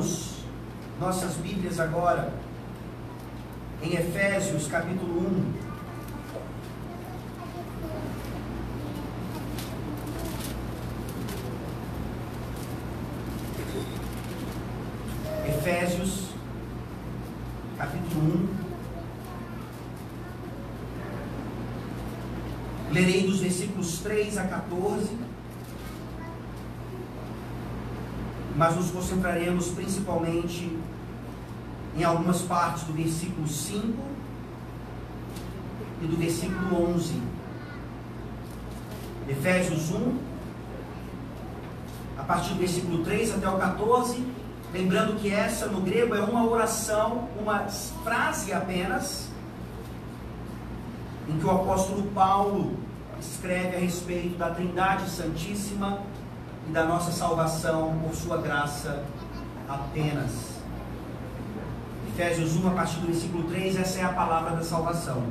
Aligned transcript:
abramos 0.00 0.40
nossas 0.98 1.34
Bíblias 1.36 1.78
agora 1.78 2.32
em 3.82 3.94
Efésios 3.94 4.66
capítulo 4.66 5.20
1. 5.20 5.70
Efésios 15.48 16.30
capítulo 17.76 18.48
1. 22.88 22.92
Lerei 22.92 23.26
dos 23.26 23.40
versículos 23.40 23.98
3 24.00 24.38
a 24.38 24.44
14 24.44 25.30
mas 28.60 28.76
nos 28.76 28.90
concentraremos 28.90 29.68
principalmente 29.68 30.78
em 31.96 32.04
algumas 32.04 32.42
partes 32.42 32.82
do 32.82 32.92
versículo 32.92 33.48
5 33.48 33.96
e 36.02 36.06
do 36.06 36.14
versículo 36.18 36.90
11. 36.92 37.22
Efésios 39.30 39.90
1, 39.90 40.18
a 42.18 42.22
partir 42.22 42.52
do 42.52 42.58
versículo 42.58 43.02
3 43.02 43.36
até 43.36 43.48
o 43.48 43.56
14. 43.56 44.26
Lembrando 44.74 45.18
que 45.18 45.32
essa 45.32 45.64
no 45.64 45.80
grego 45.80 46.14
é 46.14 46.20
uma 46.20 46.44
oração, 46.44 47.30
uma 47.40 47.60
frase 48.04 48.52
apenas, 48.52 49.30
em 51.26 51.38
que 51.38 51.46
o 51.46 51.50
apóstolo 51.50 52.02
Paulo 52.12 52.76
escreve 53.18 53.76
a 53.76 53.78
respeito 53.78 54.36
da 54.36 54.50
Trindade 54.50 55.08
Santíssima 55.08 56.09
e 56.70 56.72
da 56.72 56.84
nossa 56.84 57.10
salvação 57.10 57.98
por 58.00 58.14
sua 58.14 58.36
graça 58.38 59.02
apenas. 59.68 60.30
Efésios 62.08 62.54
1, 62.56 62.68
a 62.68 62.70
partir 62.70 63.00
do 63.00 63.08
versículo 63.08 63.44
3, 63.48 63.76
essa 63.76 63.98
é 63.98 64.04
a 64.04 64.12
palavra 64.12 64.54
da 64.54 64.62
salvação. 64.62 65.24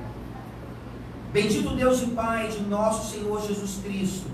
Bendito 1.32 1.70
Deus 1.76 2.02
e 2.02 2.08
Pai 2.08 2.50
de 2.50 2.60
nosso 2.64 3.14
Senhor 3.14 3.42
Jesus 3.42 3.80
Cristo, 3.82 4.28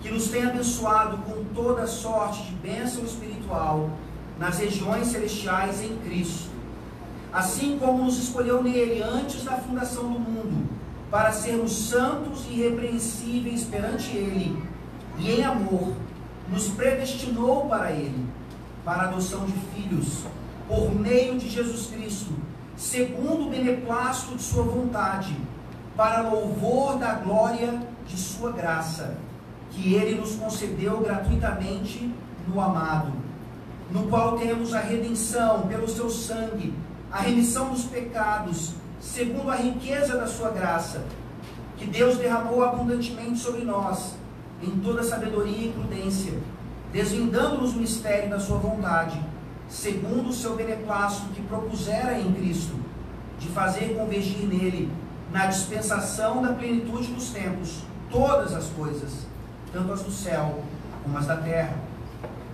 que 0.00 0.10
nos 0.10 0.28
tem 0.28 0.44
abençoado 0.44 1.18
com 1.18 1.44
toda 1.54 1.86
sorte 1.86 2.42
de 2.42 2.54
bênção 2.56 3.04
espiritual 3.04 3.90
nas 4.36 4.58
regiões 4.58 5.08
celestiais 5.08 5.80
em 5.80 5.96
Cristo, 5.98 6.50
assim 7.32 7.78
como 7.78 8.02
nos 8.04 8.18
escolheu 8.18 8.64
nele 8.64 9.00
antes 9.00 9.44
da 9.44 9.58
fundação 9.58 10.04
do 10.04 10.18
mundo, 10.18 10.68
para 11.08 11.30
sermos 11.30 11.72
santos 11.72 12.46
e 12.50 12.54
irrepreensíveis 12.54 13.62
perante 13.62 14.16
Ele, 14.16 14.60
e 15.18 15.30
em 15.30 15.44
amor 15.44 15.92
nos 16.52 16.68
predestinou 16.68 17.66
para 17.66 17.90
Ele, 17.90 18.26
para 18.84 19.04
a 19.04 19.08
adoção 19.08 19.46
de 19.46 19.52
filhos, 19.74 20.24
por 20.68 20.94
meio 20.94 21.38
de 21.38 21.48
Jesus 21.48 21.86
Cristo, 21.86 22.32
segundo 22.76 23.46
o 23.46 23.50
beneplácito 23.50 24.36
de 24.36 24.42
Sua 24.42 24.62
vontade, 24.62 25.34
para 25.96 26.28
louvor 26.28 26.98
da 26.98 27.14
glória 27.14 27.80
de 28.06 28.16
Sua 28.16 28.52
graça, 28.52 29.16
que 29.70 29.94
Ele 29.94 30.20
nos 30.20 30.34
concedeu 30.34 31.00
gratuitamente 31.00 32.12
no 32.46 32.60
amado, 32.60 33.12
no 33.90 34.04
qual 34.08 34.38
temos 34.38 34.74
a 34.74 34.80
redenção 34.80 35.62
pelo 35.62 35.88
Seu 35.88 36.10
sangue, 36.10 36.74
a 37.10 37.20
remissão 37.20 37.70
dos 37.70 37.84
pecados, 37.84 38.74
segundo 39.00 39.50
a 39.50 39.56
riqueza 39.56 40.18
da 40.18 40.26
Sua 40.26 40.50
graça, 40.50 41.04
que 41.78 41.86
Deus 41.86 42.18
derramou 42.18 42.62
abundantemente 42.62 43.38
sobre 43.38 43.64
nós 43.64 44.21
em 44.62 44.78
toda 44.78 45.02
sabedoria 45.02 45.66
e 45.66 45.72
prudência, 45.72 46.34
desvendando-nos 46.92 47.74
o 47.74 47.78
mistério 47.78 48.30
da 48.30 48.38
sua 48.38 48.58
vontade, 48.58 49.20
segundo 49.68 50.28
o 50.28 50.32
seu 50.32 50.54
beneplácito 50.54 51.30
que 51.30 51.42
propusera 51.42 52.18
em 52.18 52.32
Cristo, 52.32 52.74
de 53.38 53.48
fazer 53.48 53.96
convergir 53.96 54.46
nele, 54.46 54.90
na 55.32 55.46
dispensação 55.46 56.42
da 56.42 56.52
plenitude 56.52 57.08
dos 57.08 57.30
tempos, 57.30 57.80
todas 58.10 58.52
as 58.54 58.66
coisas, 58.66 59.26
tanto 59.72 59.92
as 59.92 60.02
do 60.02 60.12
céu 60.12 60.62
como 61.02 61.18
as 61.18 61.26
da 61.26 61.36
terra. 61.36 61.74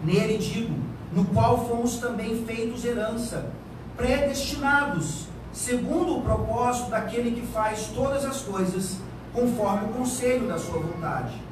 Nele 0.02 0.38
digo, 0.38 0.74
no 1.12 1.24
qual 1.26 1.66
fomos 1.68 1.98
também 1.98 2.44
feitos 2.46 2.84
herança, 2.84 3.50
predestinados, 3.96 5.26
segundo 5.52 6.18
o 6.18 6.22
propósito 6.22 6.90
daquele 6.90 7.32
que 7.32 7.46
faz 7.48 7.90
todas 7.94 8.24
as 8.24 8.40
coisas, 8.42 8.98
conforme 9.34 9.86
o 9.86 9.94
conselho 9.94 10.46
da 10.46 10.56
sua 10.56 10.78
vontade 10.78 11.47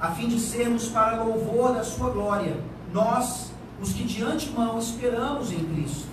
a 0.00 0.10
fim 0.10 0.28
de 0.28 0.38
sermos 0.38 0.88
para 0.88 1.22
louvor 1.22 1.74
da 1.74 1.82
sua 1.82 2.10
glória, 2.10 2.56
nós, 2.92 3.52
os 3.80 3.92
que 3.92 4.04
de 4.04 4.22
antemão 4.22 4.78
esperamos 4.78 5.52
em 5.52 5.64
Cristo, 5.64 6.08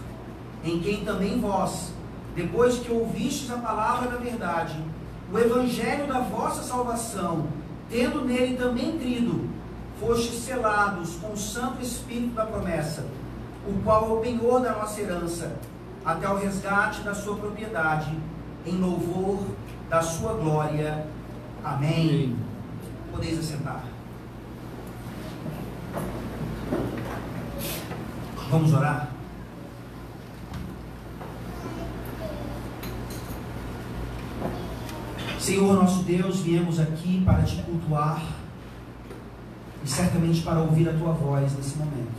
em 0.63 0.79
quem 0.79 1.03
também 1.03 1.39
vós, 1.39 1.93
depois 2.35 2.77
que 2.77 2.91
ouvistes 2.91 3.51
a 3.51 3.57
palavra 3.57 4.09
da 4.09 4.17
verdade, 4.17 4.77
o 5.31 5.37
evangelho 5.37 6.07
da 6.07 6.19
vossa 6.19 6.63
salvação, 6.63 7.47
tendo 7.89 8.23
nele 8.23 8.55
também 8.55 8.97
crido, 8.97 9.49
fostes 9.99 10.43
selados 10.43 11.15
com 11.15 11.33
o 11.33 11.37
Santo 11.37 11.81
Espírito 11.81 12.33
da 12.33 12.45
promessa, 12.45 13.05
o 13.67 13.81
qual 13.83 14.09
é 14.09 14.13
o 14.13 14.17
penhor 14.17 14.61
da 14.61 14.73
nossa 14.73 15.01
herança, 15.01 15.55
até 16.05 16.27
o 16.27 16.37
resgate 16.37 17.01
da 17.01 17.13
sua 17.13 17.35
propriedade, 17.35 18.11
em 18.65 18.77
louvor 18.77 19.39
da 19.89 20.01
sua 20.01 20.33
glória. 20.33 21.05
Amém. 21.63 21.89
Amém. 21.93 22.52
Podeis 23.13 23.37
assentar. 23.37 23.83
Vamos 28.49 28.73
orar? 28.73 29.11
Senhor 35.39 35.75
nosso 35.75 36.01
Deus, 36.03 36.39
viemos 36.39 36.79
aqui 36.79 37.21
para 37.23 37.43
te 37.43 37.61
cultuar 37.61 38.19
e 39.83 39.87
certamente 39.87 40.41
para 40.41 40.61
ouvir 40.61 40.89
a 40.89 40.93
tua 40.93 41.11
voz 41.11 41.55
nesse 41.55 41.77
momento. 41.77 42.17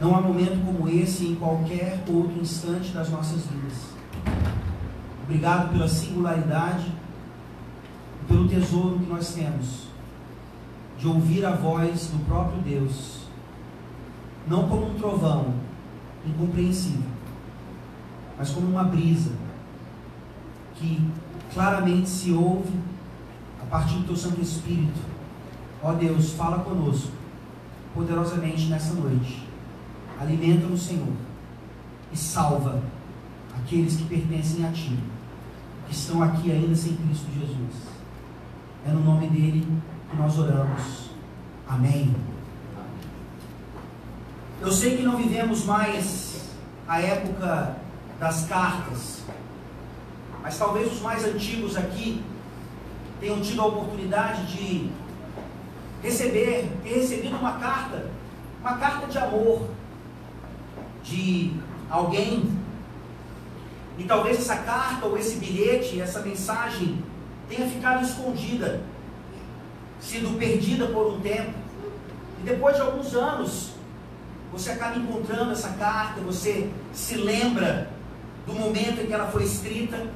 Não 0.00 0.16
há 0.16 0.20
momento 0.20 0.64
como 0.66 0.88
esse 0.88 1.26
em 1.26 1.36
qualquer 1.36 2.02
outro 2.08 2.40
instante 2.40 2.90
das 2.90 3.08
nossas 3.10 3.42
vidas. 3.46 3.94
Obrigado 5.22 5.70
pela 5.70 5.88
singularidade 5.88 6.92
tesouro 8.48 8.98
que 8.98 9.06
nós 9.06 9.34
temos 9.34 9.86
de 10.98 11.06
ouvir 11.06 11.44
a 11.44 11.52
voz 11.52 12.08
do 12.08 12.24
próprio 12.26 12.60
Deus, 12.62 13.26
não 14.46 14.68
como 14.68 14.90
um 14.90 14.94
trovão 14.94 15.54
incompreensível, 16.24 17.10
mas 18.38 18.50
como 18.50 18.68
uma 18.68 18.84
brisa 18.84 19.32
que 20.74 21.10
claramente 21.52 22.08
se 22.08 22.32
ouve 22.32 22.72
a 23.62 23.66
partir 23.66 23.96
do 23.96 24.04
teu 24.04 24.16
Santo 24.16 24.40
Espírito. 24.40 25.00
Ó 25.82 25.92
Deus, 25.92 26.32
fala 26.32 26.58
conosco 26.60 27.12
poderosamente 27.94 28.66
nessa 28.66 28.94
noite. 28.94 29.46
Alimenta-nos, 30.18 30.82
Senhor, 30.82 31.12
e 32.12 32.16
salva 32.16 32.82
aqueles 33.56 33.96
que 33.96 34.04
pertencem 34.04 34.66
a 34.66 34.72
Ti, 34.72 34.98
que 35.86 35.94
estão 35.94 36.22
aqui 36.22 36.50
ainda 36.50 36.74
sem 36.74 36.94
Cristo 36.96 37.26
Jesus. 37.38 37.95
É 38.86 38.90
no 38.92 39.00
nome 39.00 39.26
dele 39.26 39.66
que 40.08 40.16
nós 40.16 40.38
oramos. 40.38 41.10
Amém. 41.68 42.14
Eu 44.60 44.70
sei 44.70 44.96
que 44.96 45.02
não 45.02 45.16
vivemos 45.16 45.64
mais 45.64 46.50
a 46.86 47.00
época 47.00 47.76
das 48.20 48.46
cartas, 48.46 49.24
mas 50.40 50.56
talvez 50.56 50.92
os 50.92 51.00
mais 51.00 51.24
antigos 51.24 51.76
aqui 51.76 52.22
tenham 53.18 53.40
tido 53.40 53.60
a 53.60 53.66
oportunidade 53.66 54.46
de 54.56 54.88
receber, 56.00 56.70
ter 56.84 56.94
recebido 56.94 57.36
uma 57.36 57.54
carta, 57.58 58.08
uma 58.60 58.76
carta 58.76 59.08
de 59.08 59.18
amor 59.18 59.68
de 61.02 61.54
alguém. 61.90 62.56
E 63.98 64.04
talvez 64.04 64.38
essa 64.38 64.58
carta 64.58 65.06
ou 65.06 65.18
esse 65.18 65.38
bilhete, 65.38 66.00
essa 66.00 66.20
mensagem 66.20 67.02
tenha 67.48 67.68
ficado 67.68 68.04
escondida, 68.04 68.82
sido 70.00 70.38
perdida 70.38 70.86
por 70.86 71.14
um 71.14 71.20
tempo, 71.20 71.52
e 72.40 72.44
depois 72.44 72.76
de 72.76 72.82
alguns 72.82 73.14
anos, 73.14 73.72
você 74.52 74.70
acaba 74.70 74.96
encontrando 74.96 75.52
essa 75.52 75.70
carta, 75.70 76.20
você 76.20 76.70
se 76.92 77.16
lembra 77.16 77.90
do 78.46 78.52
momento 78.52 79.00
em 79.00 79.06
que 79.06 79.12
ela 79.12 79.26
foi 79.28 79.44
escrita, 79.44 80.06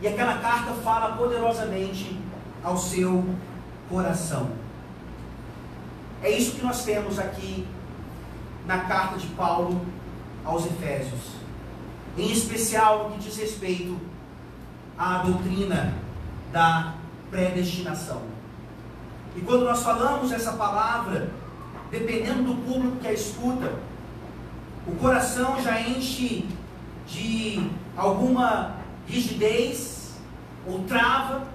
e 0.00 0.08
aquela 0.08 0.38
carta 0.38 0.72
fala 0.82 1.16
poderosamente 1.16 2.18
ao 2.62 2.76
seu 2.76 3.24
coração. 3.88 4.50
É 6.22 6.30
isso 6.30 6.56
que 6.56 6.62
nós 6.62 6.84
temos 6.84 7.18
aqui 7.18 7.66
na 8.66 8.80
carta 8.80 9.16
de 9.16 9.26
Paulo 9.28 9.80
aos 10.44 10.66
Efésios, 10.66 11.36
em 12.16 12.30
especial 12.30 13.10
no 13.10 13.16
que 13.16 13.20
diz 13.20 13.36
respeito 13.36 13.98
à 14.98 15.18
doutrina 15.18 16.05
da 16.52 16.94
predestinação. 17.30 18.22
E 19.36 19.40
quando 19.40 19.64
nós 19.64 19.82
falamos 19.82 20.32
essa 20.32 20.52
palavra, 20.52 21.30
dependendo 21.90 22.42
do 22.42 22.54
público 22.62 22.96
que 22.96 23.08
a 23.08 23.12
escuta, 23.12 23.72
o 24.86 24.94
coração 24.96 25.60
já 25.62 25.80
enche 25.80 26.48
de 27.06 27.70
alguma 27.96 28.76
rigidez 29.06 30.14
ou 30.66 30.84
trava, 30.84 31.46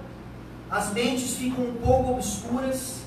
as 0.70 0.92
mentes 0.92 1.36
ficam 1.36 1.64
um 1.64 1.74
pouco 1.74 2.12
obscuras, 2.12 3.02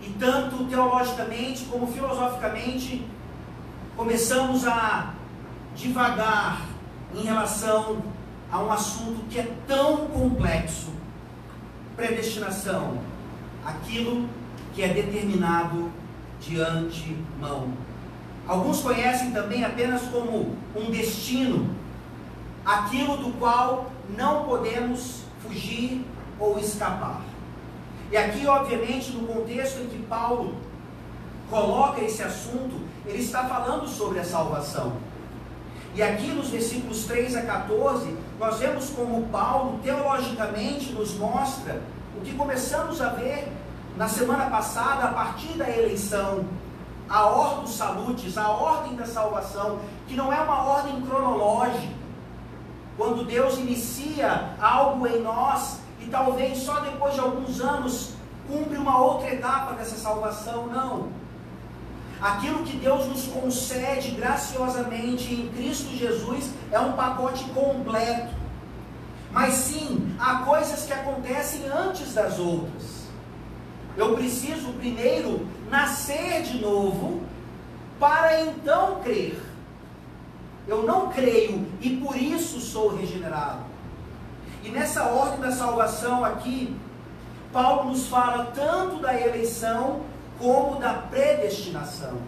e 0.00 0.10
tanto 0.18 0.64
teologicamente 0.64 1.64
como 1.66 1.86
filosoficamente 1.86 3.06
começamos 3.96 4.66
a 4.66 5.14
devagar 5.76 6.62
em 7.14 7.22
relação 7.22 8.02
a 8.52 8.62
um 8.62 8.70
assunto 8.70 9.24
que 9.30 9.38
é 9.38 9.50
tão 9.66 10.08
complexo 10.08 10.90
predestinação 11.96 12.98
aquilo 13.64 14.28
que 14.74 14.82
é 14.82 14.88
determinado 14.88 15.90
de 16.38 16.60
antemão. 16.60 17.72
Alguns 18.46 18.80
conhecem 18.80 19.30
também 19.30 19.64
apenas 19.64 20.02
como 20.02 20.54
um 20.76 20.90
destino, 20.90 21.74
aquilo 22.64 23.16
do 23.16 23.32
qual 23.38 23.90
não 24.16 24.44
podemos 24.44 25.22
fugir 25.42 26.04
ou 26.38 26.58
escapar. 26.58 27.22
E 28.10 28.16
aqui, 28.16 28.46
obviamente, 28.46 29.12
no 29.12 29.26
contexto 29.26 29.80
em 29.80 29.86
que 29.86 30.02
Paulo 30.02 30.56
coloca 31.48 32.02
esse 32.02 32.22
assunto, 32.22 32.80
ele 33.06 33.22
está 33.22 33.44
falando 33.44 33.88
sobre 33.88 34.18
a 34.18 34.24
salvação. 34.24 34.96
E 35.94 36.02
aqui 36.02 36.28
nos 36.28 36.48
versículos 36.48 37.04
3 37.04 37.36
a 37.36 37.42
14, 37.42 38.16
nós 38.42 38.58
vemos 38.58 38.90
como 38.90 39.28
Paulo 39.28 39.78
teologicamente 39.84 40.92
nos 40.92 41.14
mostra 41.14 41.80
o 42.18 42.22
que 42.22 42.34
começamos 42.34 43.00
a 43.00 43.10
ver 43.10 43.52
na 43.96 44.08
semana 44.08 44.50
passada, 44.50 45.04
a 45.04 45.12
partir 45.12 45.56
da 45.56 45.70
eleição, 45.70 46.44
a 47.08 47.24
ordem 47.24 47.60
dos 47.60 47.76
salutes, 47.76 48.36
a 48.36 48.48
ordem 48.48 48.96
da 48.96 49.06
salvação, 49.06 49.78
que 50.08 50.16
não 50.16 50.32
é 50.32 50.40
uma 50.40 50.60
ordem 50.60 51.02
cronológica. 51.02 51.94
Quando 52.96 53.24
Deus 53.24 53.58
inicia 53.58 54.56
algo 54.60 55.06
em 55.06 55.22
nós 55.22 55.78
e 56.00 56.06
talvez 56.06 56.58
só 56.58 56.80
depois 56.80 57.14
de 57.14 57.20
alguns 57.20 57.60
anos 57.60 58.14
cumpre 58.48 58.76
uma 58.76 58.98
outra 58.98 59.32
etapa 59.32 59.74
dessa 59.74 59.96
salvação, 59.96 60.66
não. 60.66 61.10
Aquilo 62.22 62.62
que 62.62 62.76
Deus 62.76 63.06
nos 63.08 63.24
concede 63.26 64.12
graciosamente 64.12 65.34
em 65.34 65.48
Cristo 65.48 65.90
Jesus 65.96 66.50
é 66.70 66.78
um 66.78 66.92
pacote 66.92 67.42
completo. 67.46 68.32
Mas 69.32 69.54
sim, 69.54 70.14
há 70.20 70.36
coisas 70.44 70.84
que 70.84 70.92
acontecem 70.92 71.66
antes 71.66 72.14
das 72.14 72.38
outras. 72.38 73.08
Eu 73.96 74.14
preciso 74.14 74.72
primeiro 74.74 75.48
nascer 75.68 76.42
de 76.42 76.58
novo 76.58 77.22
para 77.98 78.40
então 78.42 79.00
crer. 79.02 79.42
Eu 80.68 80.84
não 80.84 81.08
creio 81.08 81.66
e 81.80 81.96
por 81.96 82.16
isso 82.16 82.60
sou 82.60 82.94
regenerado. 82.94 83.64
E 84.62 84.68
nessa 84.68 85.06
ordem 85.06 85.40
da 85.40 85.50
salvação 85.50 86.24
aqui, 86.24 86.76
Paulo 87.52 87.90
nos 87.90 88.06
fala 88.06 88.52
tanto 88.54 89.00
da 89.00 89.20
eleição 89.20 90.02
como 90.42 90.80
da 90.80 90.94
predestinação. 90.94 92.18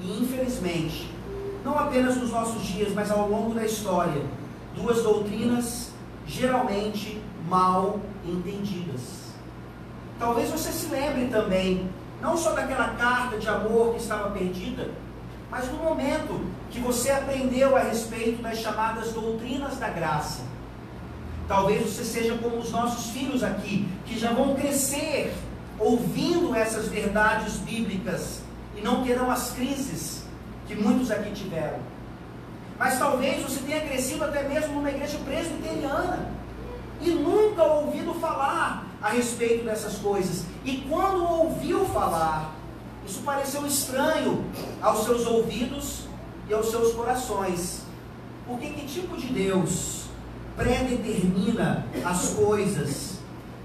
E 0.00 0.22
infelizmente, 0.22 1.12
não 1.62 1.78
apenas 1.78 2.16
nos 2.16 2.30
nossos 2.30 2.62
dias, 2.62 2.94
mas 2.94 3.10
ao 3.10 3.28
longo 3.28 3.54
da 3.54 3.64
história, 3.64 4.22
duas 4.74 5.02
doutrinas 5.02 5.90
geralmente 6.26 7.20
mal 7.46 8.00
entendidas. 8.24 9.32
Talvez 10.18 10.50
você 10.50 10.72
se 10.72 10.86
lembre 10.86 11.26
também, 11.26 11.90
não 12.22 12.36
só 12.38 12.52
daquela 12.52 12.94
carta 12.94 13.36
de 13.36 13.48
amor 13.48 13.92
que 13.92 14.00
estava 14.00 14.30
perdida, 14.30 14.90
mas 15.50 15.70
no 15.70 15.78
momento 15.78 16.46
que 16.70 16.80
você 16.80 17.10
aprendeu 17.10 17.76
a 17.76 17.80
respeito 17.80 18.40
das 18.40 18.58
chamadas 18.58 19.12
doutrinas 19.12 19.76
da 19.76 19.88
graça. 19.88 20.42
Talvez 21.46 21.82
você 21.82 22.04
seja 22.04 22.38
como 22.38 22.58
os 22.58 22.70
nossos 22.70 23.10
filhos 23.10 23.42
aqui, 23.42 23.88
que 24.06 24.18
já 24.18 24.32
vão 24.32 24.54
crescer 24.54 25.34
ouvindo 25.80 26.54
essas 26.54 26.88
verdades 26.88 27.54
bíblicas 27.56 28.42
e 28.76 28.82
não 28.82 29.02
terão 29.02 29.30
as 29.30 29.52
crises 29.52 30.24
que 30.66 30.74
muitos 30.74 31.10
aqui 31.10 31.32
tiveram. 31.32 31.78
Mas 32.78 32.98
talvez 32.98 33.42
você 33.42 33.60
tenha 33.60 33.80
crescido 33.80 34.24
até 34.24 34.46
mesmo 34.46 34.74
numa 34.74 34.90
igreja 34.90 35.18
presbiteriana 35.24 36.30
e 37.00 37.10
nunca 37.10 37.64
ouvido 37.64 38.14
falar 38.14 38.86
a 39.02 39.08
respeito 39.08 39.64
dessas 39.64 39.96
coisas. 39.96 40.44
E 40.64 40.78
quando 40.88 41.24
ouviu 41.24 41.86
falar, 41.86 42.54
isso 43.06 43.20
pareceu 43.22 43.66
estranho 43.66 44.44
aos 44.80 45.04
seus 45.04 45.26
ouvidos 45.26 46.04
e 46.48 46.52
aos 46.52 46.70
seus 46.70 46.92
corações. 46.94 47.82
Porque 48.46 48.68
que 48.68 48.86
tipo 48.86 49.16
de 49.16 49.28
Deus 49.28 50.04
predetermina 50.56 51.86
as 52.04 52.30
coisas 52.30 53.19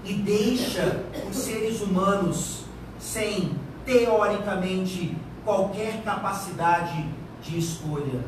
e 0.06 0.14
deixa 0.14 1.04
os 1.28 1.36
seres 1.36 1.80
humanos 1.80 2.64
sem, 2.98 3.54
teoricamente, 3.84 5.16
qualquer 5.44 6.02
capacidade 6.02 7.04
de 7.42 7.58
escolha? 7.58 8.24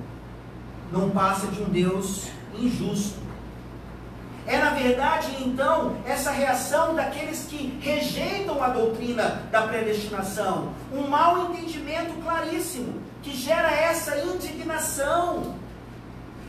Não 0.92 1.10
passa 1.10 1.46
de 1.46 1.62
um 1.62 1.68
Deus 1.68 2.28
injusto 2.58 3.28
é, 4.48 4.56
na 4.56 4.70
verdade, 4.70 5.36
então, 5.44 5.96
essa 6.06 6.30
reação 6.30 6.94
daqueles 6.94 7.44
que 7.44 7.78
rejeitam 7.82 8.62
a 8.62 8.68
doutrina 8.68 9.42
da 9.52 9.60
predestinação. 9.68 10.72
Um 10.90 11.06
mau 11.06 11.52
entendimento 11.52 12.14
claríssimo, 12.24 12.94
que 13.22 13.36
gera 13.36 13.70
essa 13.70 14.18
indignação. 14.20 15.54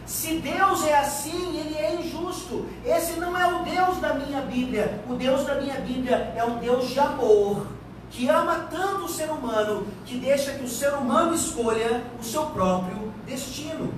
Se 0.10 0.40
Deus 0.40 0.84
é 0.88 0.98
assim, 0.98 1.56
ele 1.56 1.78
é 1.78 2.02
injusto. 2.02 2.66
Esse 2.84 3.20
não 3.20 3.38
é 3.38 3.46
o 3.46 3.64
Deus 3.64 4.00
da 4.00 4.16
minha 4.16 4.42
Bíblia. 4.42 5.04
O 5.08 5.14
Deus 5.14 5.46
da 5.46 5.62
minha 5.62 5.76
Bíblia 5.82 6.34
é 6.36 6.44
um 6.44 6.58
Deus 6.58 6.90
de 6.90 7.00
amor, 7.00 7.68
que 8.10 8.28
ama 8.28 8.68
tanto 8.72 9.06
o 9.06 9.08
ser 9.08 9.30
humano, 9.30 9.86
que 10.08 10.18
deixa 10.18 10.54
que 10.54 10.64
o 10.64 10.68
ser 10.68 10.96
humano 10.96 11.36
escolha 11.36 12.04
o 12.20 12.24
seu 12.24 12.48
próprio 12.48 13.14
destino. 13.28 13.94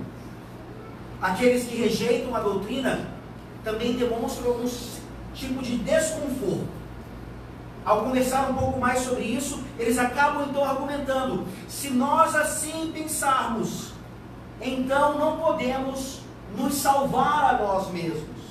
Aqueles 1.18 1.64
que 1.64 1.76
rejeitam 1.76 2.36
a 2.36 2.40
doutrina 2.40 3.08
também 3.64 3.94
demonstram 3.94 4.48
algum 4.48 4.68
tipo 5.32 5.62
de 5.62 5.78
desconforto. 5.78 6.68
Ao 7.86 8.02
conversar 8.02 8.50
um 8.50 8.54
pouco 8.54 8.78
mais 8.78 9.00
sobre 9.00 9.22
isso, 9.22 9.64
eles 9.78 9.96
acabam 9.96 10.46
então 10.50 10.62
argumentando: 10.62 11.46
se 11.66 11.88
nós 11.88 12.36
assim 12.36 12.92
pensarmos, 12.92 13.91
então 14.62 15.18
não 15.18 15.38
podemos 15.38 16.20
nos 16.56 16.74
salvar 16.74 17.54
a 17.54 17.58
nós 17.58 17.90
mesmos. 17.90 18.42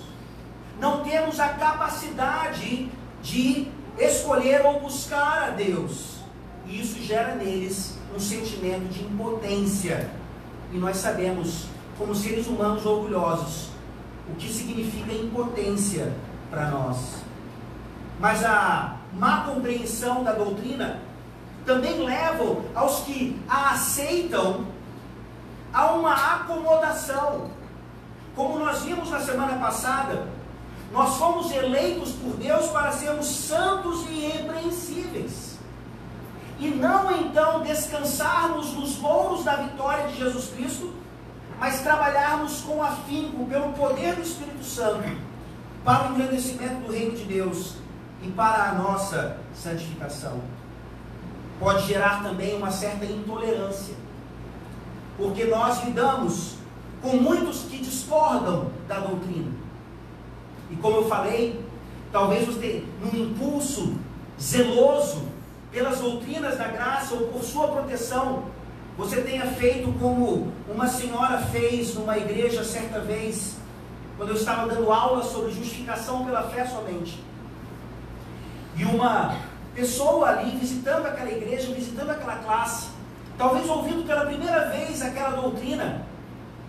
Não 0.80 1.04
temos 1.04 1.40
a 1.40 1.50
capacidade 1.50 2.90
de 3.22 3.68
escolher 3.98 4.66
ou 4.66 4.80
buscar 4.80 5.44
a 5.44 5.50
Deus. 5.52 6.18
E 6.66 6.82
isso 6.82 7.02
gera 7.02 7.36
neles 7.36 7.98
um 8.16 8.20
sentimento 8.20 8.90
de 8.90 9.04
impotência. 9.04 10.10
E 10.72 10.78
nós 10.78 10.98
sabemos, 10.98 11.66
como 11.98 12.16
seres 12.16 12.48
humanos 12.48 12.86
orgulhosos, 12.86 13.70
o 14.30 14.36
que 14.36 14.52
significa 14.52 15.12
impotência 15.14 16.14
para 16.50 16.70
nós. 16.70 17.22
Mas 18.20 18.44
a 18.44 18.98
má 19.14 19.44
compreensão 19.46 20.24
da 20.24 20.34
doutrina 20.34 21.00
também 21.66 22.04
leva 22.04 22.62
aos 22.74 23.02
que 23.02 23.40
a 23.48 23.72
aceitam 23.72 24.66
a 25.74 25.92
uma 25.94 26.14
acomodação. 26.14 27.50
Como 28.36 28.60
nós 28.60 28.82
vimos 28.82 29.10
na 29.10 29.20
semana 29.20 29.58
passada, 29.60 30.28
nós 30.92 31.16
fomos 31.18 31.52
eleitos 31.52 32.12
por 32.14 32.36
Deus 32.36 32.68
para 32.68 32.92
sermos 32.92 33.28
santos 33.28 34.06
e 34.10 34.26
irrepreensíveis. 34.26 35.58
E 36.60 36.68
não 36.70 37.12
então 37.20 37.62
descansarmos 37.62 38.74
nos 38.74 39.00
louros 39.00 39.44
da 39.44 39.56
vitória 39.56 40.08
de 40.08 40.18
Jesus 40.18 40.50
Cristo, 40.50 40.94
mas 41.60 41.82
trabalharmos 41.82 42.62
com 42.62 42.84
afinco, 42.84 43.46
pelo 43.46 43.74
poder 43.74 44.16
do 44.16 44.22
Espírito 44.22 44.64
Santo, 44.64 45.10
para 45.84 46.08
o 46.10 46.14
engrandecimento 46.14 46.86
do 46.86 46.92
reino 46.92 47.16
de 47.16 47.24
Deus 47.24 47.76
e 48.22 48.30
para 48.30 48.70
a 48.70 48.74
nossa 48.74 49.38
santificação. 49.56 50.42
Pode 51.60 51.88
gerar 51.88 52.24
também 52.24 52.56
uma 52.56 52.72
certa 52.72 53.06
intolerância, 53.06 53.96
porque 55.22 55.46
nós 55.46 55.84
lidamos 55.84 56.56
com 57.00 57.16
muitos 57.16 57.66
que 57.66 57.78
discordam 57.78 58.72
da 58.88 59.00
doutrina. 59.00 59.52
E 60.72 60.76
como 60.78 60.98
eu 60.98 61.08
falei, 61.08 61.64
talvez 62.12 62.48
você, 62.48 62.84
num 63.00 63.26
impulso 63.26 63.94
zeloso 64.42 65.28
pelas 65.72 66.00
doutrinas 66.00 66.58
da 66.58 66.68
graça 66.68 67.14
ou 67.14 67.28
por 67.28 67.44
sua 67.44 67.68
proteção, 67.68 68.46
você 68.98 69.22
tenha 69.22 69.46
feito 69.46 69.94
como 70.00 70.52
uma 70.68 70.88
senhora 70.88 71.38
fez 71.38 71.94
numa 71.94 72.18
igreja 72.18 72.64
certa 72.64 73.00
vez, 73.00 73.58
quando 74.18 74.30
eu 74.30 74.36
estava 74.36 74.74
dando 74.74 74.92
aula 74.92 75.24
sobre 75.24 75.52
justificação 75.52 76.26
pela 76.26 76.50
fé 76.50 76.66
somente. 76.66 77.24
E 78.76 78.84
uma 78.86 79.38
pessoa 79.76 80.30
ali 80.30 80.58
visitando 80.58 81.06
aquela 81.06 81.32
igreja, 81.32 81.74
visitando 81.74 82.10
aquela 82.10 82.38
classe, 82.38 82.90
talvez 83.38 83.68
ouvindo 83.70 84.06
pela 84.06 84.26
primeira 84.26 84.70
vez 84.70 85.02
aquela 85.02 85.42
doutrina, 85.42 86.06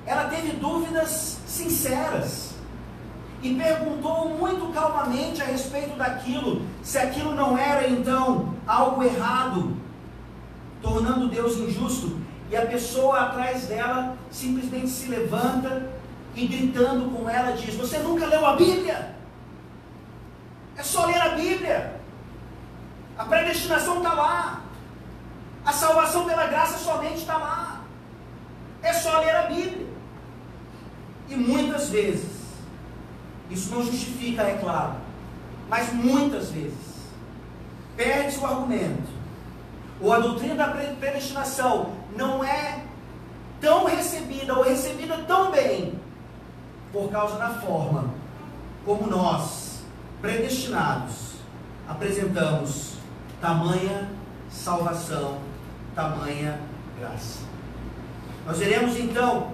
ela 0.06 0.24
teve 0.24 0.52
dúvidas 0.56 1.38
sinceras 1.46 2.54
e 3.42 3.54
perguntou 3.54 4.30
muito 4.30 4.72
calmamente 4.72 5.42
a 5.42 5.46
respeito 5.46 5.96
daquilo, 5.96 6.62
se 6.82 6.96
aquilo 6.98 7.34
não 7.34 7.58
era 7.58 7.88
então 7.88 8.54
algo 8.66 9.02
errado, 9.02 9.76
tornando 10.80 11.28
Deus 11.28 11.56
injusto, 11.56 12.20
e 12.50 12.56
a 12.56 12.66
pessoa 12.66 13.20
atrás 13.20 13.66
dela 13.66 14.16
simplesmente 14.30 14.88
se 14.88 15.08
levanta 15.08 15.90
e 16.34 16.46
gritando 16.46 17.10
com 17.10 17.28
ela 17.28 17.56
diz: 17.56 17.74
Você 17.74 17.98
nunca 17.98 18.26
leu 18.26 18.44
a 18.46 18.56
Bíblia? 18.56 19.14
É 20.76 20.82
só 20.82 21.06
ler 21.06 21.20
a 21.20 21.30
Bíblia. 21.30 22.00
A 23.18 23.24
predestinação 23.24 23.98
está 23.98 24.14
lá. 24.14 24.61
Salvação 25.82 26.24
pela 26.26 26.46
graça 26.46 26.78
somente 26.78 27.16
está 27.16 27.36
lá. 27.36 27.80
É 28.84 28.92
só 28.92 29.18
ler 29.18 29.34
a 29.34 29.42
Bíblia. 29.48 29.88
E 31.28 31.34
muitas 31.34 31.88
vezes, 31.88 32.30
isso 33.50 33.74
não 33.74 33.82
justifica, 33.82 34.42
é 34.42 34.58
claro, 34.58 34.94
mas 35.68 35.92
muitas 35.92 36.50
vezes, 36.50 36.78
perde-se 37.96 38.38
o 38.38 38.46
argumento, 38.46 39.08
ou 40.00 40.12
a 40.12 40.20
doutrina 40.20 40.54
da 40.54 40.68
predestinação 40.68 41.96
não 42.16 42.44
é 42.44 42.84
tão 43.60 43.84
recebida 43.84 44.54
ou 44.54 44.62
recebida 44.62 45.18
tão 45.26 45.50
bem 45.50 45.98
por 46.92 47.10
causa 47.10 47.36
da 47.38 47.54
forma 47.54 48.14
como 48.84 49.08
nós, 49.08 49.82
predestinados, 50.20 51.32
apresentamos 51.88 52.98
tamanha 53.40 54.08
salvação, 54.48 55.50
tamanha 55.94 56.58
graça. 56.98 57.40
Nós 58.46 58.58
veremos 58.58 58.96
então, 58.98 59.52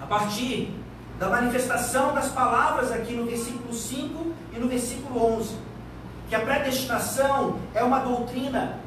a 0.00 0.06
partir 0.06 0.74
da 1.18 1.28
manifestação 1.28 2.14
das 2.14 2.30
palavras 2.30 2.90
aqui 2.90 3.14
no 3.14 3.26
versículo 3.26 3.72
5 3.72 4.32
e 4.54 4.58
no 4.58 4.68
versículo 4.68 5.38
11, 5.38 5.54
que 6.28 6.34
a 6.34 6.40
predestinação 6.40 7.58
é 7.74 7.82
uma 7.82 8.00
doutrina 8.00 8.78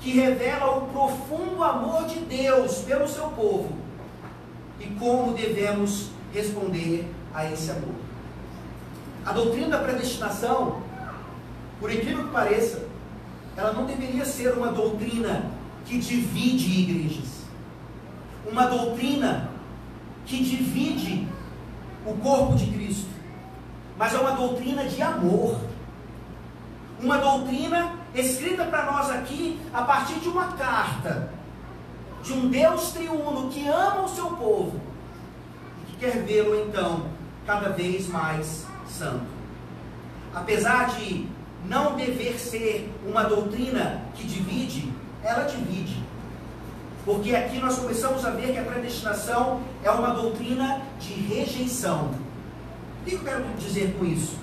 que 0.00 0.12
revela 0.12 0.76
o 0.76 0.88
profundo 0.88 1.62
amor 1.62 2.04
de 2.06 2.20
Deus 2.20 2.78
pelo 2.78 3.08
seu 3.08 3.28
povo 3.28 3.76
e 4.78 4.86
como 4.98 5.32
devemos 5.34 6.10
responder 6.32 7.10
a 7.32 7.50
esse 7.50 7.70
amor. 7.70 7.94
A 9.24 9.32
doutrina 9.32 9.68
da 9.68 9.78
predestinação, 9.78 10.82
por 11.80 11.90
incrível 11.90 12.24
que 12.24 12.30
pareça, 12.30 12.86
ela 13.56 13.72
não 13.72 13.86
deveria 13.86 14.24
ser 14.24 14.52
uma 14.52 14.68
doutrina 14.68 15.53
que 15.84 15.98
divide 15.98 16.80
igrejas, 16.80 17.44
uma 18.50 18.66
doutrina 18.66 19.50
que 20.24 20.42
divide 20.42 21.26
o 22.06 22.14
corpo 22.14 22.56
de 22.56 22.66
Cristo, 22.66 23.08
mas 23.96 24.14
é 24.14 24.18
uma 24.18 24.32
doutrina 24.32 24.84
de 24.84 25.00
amor, 25.02 25.60
uma 27.00 27.18
doutrina 27.18 27.92
escrita 28.14 28.64
para 28.64 28.90
nós 28.90 29.10
aqui 29.10 29.58
a 29.72 29.82
partir 29.82 30.20
de 30.20 30.28
uma 30.28 30.52
carta 30.52 31.30
de 32.22 32.32
um 32.32 32.48
Deus 32.48 32.92
triuno 32.92 33.50
que 33.50 33.68
ama 33.68 34.02
o 34.02 34.08
seu 34.08 34.28
povo 34.30 34.80
e 35.82 35.92
que 35.92 35.98
quer 35.98 36.24
vê-lo 36.24 36.66
então 36.66 37.06
cada 37.46 37.68
vez 37.70 38.08
mais 38.08 38.66
santo. 38.88 39.26
Apesar 40.34 40.96
de 40.96 41.26
não 41.66 41.96
dever 41.96 42.38
ser 42.38 42.90
uma 43.06 43.24
doutrina 43.24 44.02
que 44.14 44.24
divide, 44.24 44.90
ela 45.24 45.44
divide. 45.44 46.04
Porque 47.04 47.34
aqui 47.34 47.58
nós 47.58 47.78
começamos 47.78 48.24
a 48.24 48.30
ver 48.30 48.52
que 48.52 48.58
a 48.58 48.64
predestinação 48.64 49.60
é 49.82 49.90
uma 49.90 50.10
doutrina 50.10 50.82
de 51.00 51.14
rejeição. 51.14 52.10
O 53.00 53.04
que 53.04 53.14
eu 53.14 53.20
quero 53.20 53.44
dizer 53.58 53.96
com 53.98 54.04
isso? 54.04 54.38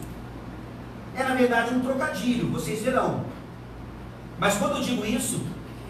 É 1.16 1.24
na 1.24 1.36
verdade 1.36 1.74
um 1.74 1.82
trocadilho, 1.82 2.52
vocês 2.52 2.82
verão. 2.82 3.26
Mas 4.40 4.58
quando 4.58 4.78
eu 4.78 4.82
digo 4.82 5.06
isso, 5.06 5.42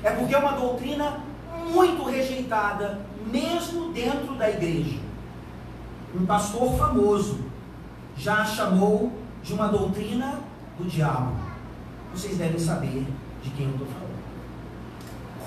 é 0.04 0.12
porque 0.12 0.34
é 0.34 0.38
uma 0.38 0.54
doutrina 0.54 1.20
muito 1.70 2.04
rejeitada, 2.04 3.00
mesmo 3.26 3.92
dentro 3.92 4.36
da 4.36 4.50
igreja. 4.50 5.00
Um 6.14 6.26
pastor 6.26 6.78
famoso 6.78 7.40
já 8.18 8.42
a 8.42 8.46
chamou 8.46 9.12
de 9.44 9.54
uma 9.54 9.68
doutrina 9.68 10.40
do 10.78 10.86
diabo. 10.86 11.34
Vocês 12.14 12.38
devem 12.38 12.60
saber 12.60 13.06
de 13.42 13.50
quem 13.52 13.66
eu 13.66 13.72
estou 13.72 13.88
falando. 13.88 14.11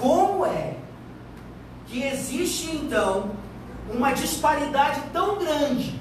Como 0.01 0.45
é 0.47 0.75
que 1.87 2.03
existe 2.03 2.75
então 2.77 3.31
uma 3.93 4.13
disparidade 4.13 5.01
tão 5.13 5.39
grande, 5.39 6.01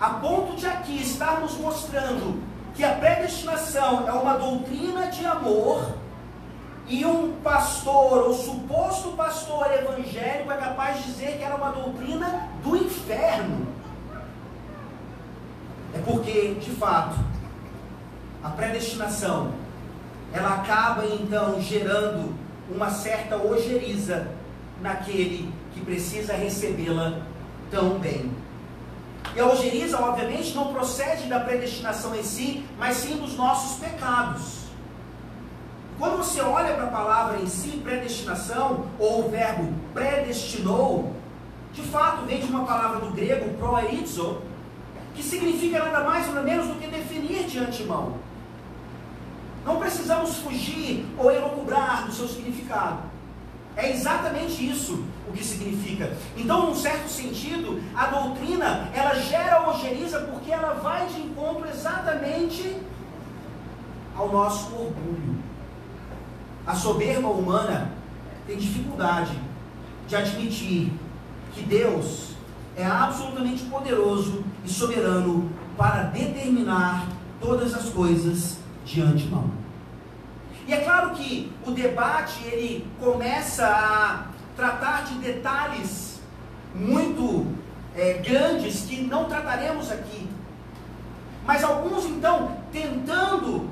a 0.00 0.10
ponto 0.10 0.56
de 0.56 0.66
aqui 0.66 1.00
estarmos 1.00 1.56
mostrando 1.58 2.42
que 2.74 2.82
a 2.82 2.94
predestinação 2.94 4.08
é 4.08 4.12
uma 4.12 4.34
doutrina 4.34 5.06
de 5.08 5.24
amor 5.26 5.94
e 6.88 7.04
um 7.04 7.34
pastor, 7.42 8.24
ou 8.24 8.34
suposto 8.34 9.10
pastor 9.10 9.72
evangélico, 9.72 10.50
é 10.50 10.56
capaz 10.56 10.98
de 10.98 11.04
dizer 11.04 11.38
que 11.38 11.44
era 11.44 11.54
uma 11.54 11.70
doutrina 11.70 12.48
do 12.62 12.76
inferno. 12.76 13.68
É 15.94 15.98
porque, 15.98 16.54
de 16.54 16.70
fato, 16.70 17.16
a 18.42 18.48
predestinação, 18.50 19.52
ela 20.32 20.54
acaba 20.56 21.04
então 21.06 21.60
gerando 21.60 22.34
uma 22.70 22.90
certa 22.90 23.36
ojeriza 23.36 24.28
naquele 24.80 25.52
que 25.72 25.80
precisa 25.80 26.34
recebê-la 26.34 27.20
tão 27.70 27.98
bem. 27.98 28.30
E 29.34 29.40
a 29.40 29.46
ojeriza, 29.46 29.98
obviamente, 29.98 30.54
não 30.54 30.72
procede 30.72 31.28
da 31.28 31.40
predestinação 31.40 32.14
em 32.14 32.22
si, 32.22 32.64
mas 32.78 32.96
sim 32.96 33.16
dos 33.16 33.36
nossos 33.36 33.78
pecados. 33.78 34.62
Quando 35.98 36.18
você 36.18 36.40
olha 36.40 36.74
para 36.74 36.84
a 36.84 36.90
palavra 36.90 37.38
em 37.38 37.46
si, 37.46 37.80
predestinação, 37.82 38.86
ou 38.98 39.26
o 39.26 39.30
verbo 39.30 39.72
predestinou, 39.94 41.14
de 41.72 41.82
fato 41.82 42.26
vem 42.26 42.40
de 42.40 42.46
uma 42.46 42.64
palavra 42.64 43.00
do 43.00 43.12
grego, 43.12 43.56
proerizo, 43.58 44.42
que 45.14 45.22
significa 45.22 45.78
nada 45.78 46.00
mais 46.04 46.28
ou 46.28 46.42
menos 46.42 46.66
do 46.66 46.74
que 46.74 46.86
definir 46.86 47.44
de 47.44 47.58
antemão. 47.58 48.14
Não 49.64 49.76
precisamos 49.76 50.38
fugir 50.38 51.06
ou 51.16 51.30
elocubrar 51.30 52.06
do 52.06 52.12
seu 52.12 52.26
significado. 52.26 52.98
É 53.76 53.90
exatamente 53.90 54.68
isso 54.68 55.04
o 55.28 55.32
que 55.32 55.42
significa. 55.42 56.12
Então, 56.36 56.66
num 56.66 56.74
certo 56.74 57.08
sentido, 57.08 57.80
a 57.94 58.06
doutrina, 58.06 58.90
ela 58.92 59.14
gera 59.14 59.68
ojeriza 59.68 60.20
porque 60.20 60.50
ela 60.50 60.74
vai 60.74 61.06
de 61.06 61.20
encontro 61.20 61.66
exatamente 61.68 62.76
ao 64.14 64.30
nosso 64.30 64.74
orgulho. 64.74 65.38
A 66.66 66.74
soberba 66.74 67.28
humana 67.28 67.92
tem 68.46 68.58
dificuldade 68.58 69.32
de 70.06 70.16
admitir 70.16 70.92
que 71.54 71.62
Deus 71.62 72.32
é 72.76 72.84
absolutamente 72.84 73.64
poderoso 73.64 74.44
e 74.64 74.68
soberano 74.68 75.50
para 75.76 76.04
determinar 76.04 77.06
todas 77.40 77.74
as 77.74 77.88
coisas 77.88 78.58
de 78.84 79.00
antemão. 79.00 79.50
E 80.66 80.72
é 80.72 80.78
claro 80.78 81.10
que 81.10 81.52
o 81.66 81.70
debate 81.72 82.44
ele 82.44 82.86
começa 83.00 83.66
a 83.66 84.26
tratar 84.56 85.04
de 85.04 85.14
detalhes 85.14 86.20
muito 86.74 87.46
é, 87.96 88.14
grandes 88.14 88.82
que 88.82 89.02
não 89.02 89.24
trataremos 89.24 89.90
aqui. 89.90 90.28
Mas 91.44 91.64
alguns 91.64 92.04
então 92.06 92.56
tentando 92.70 93.68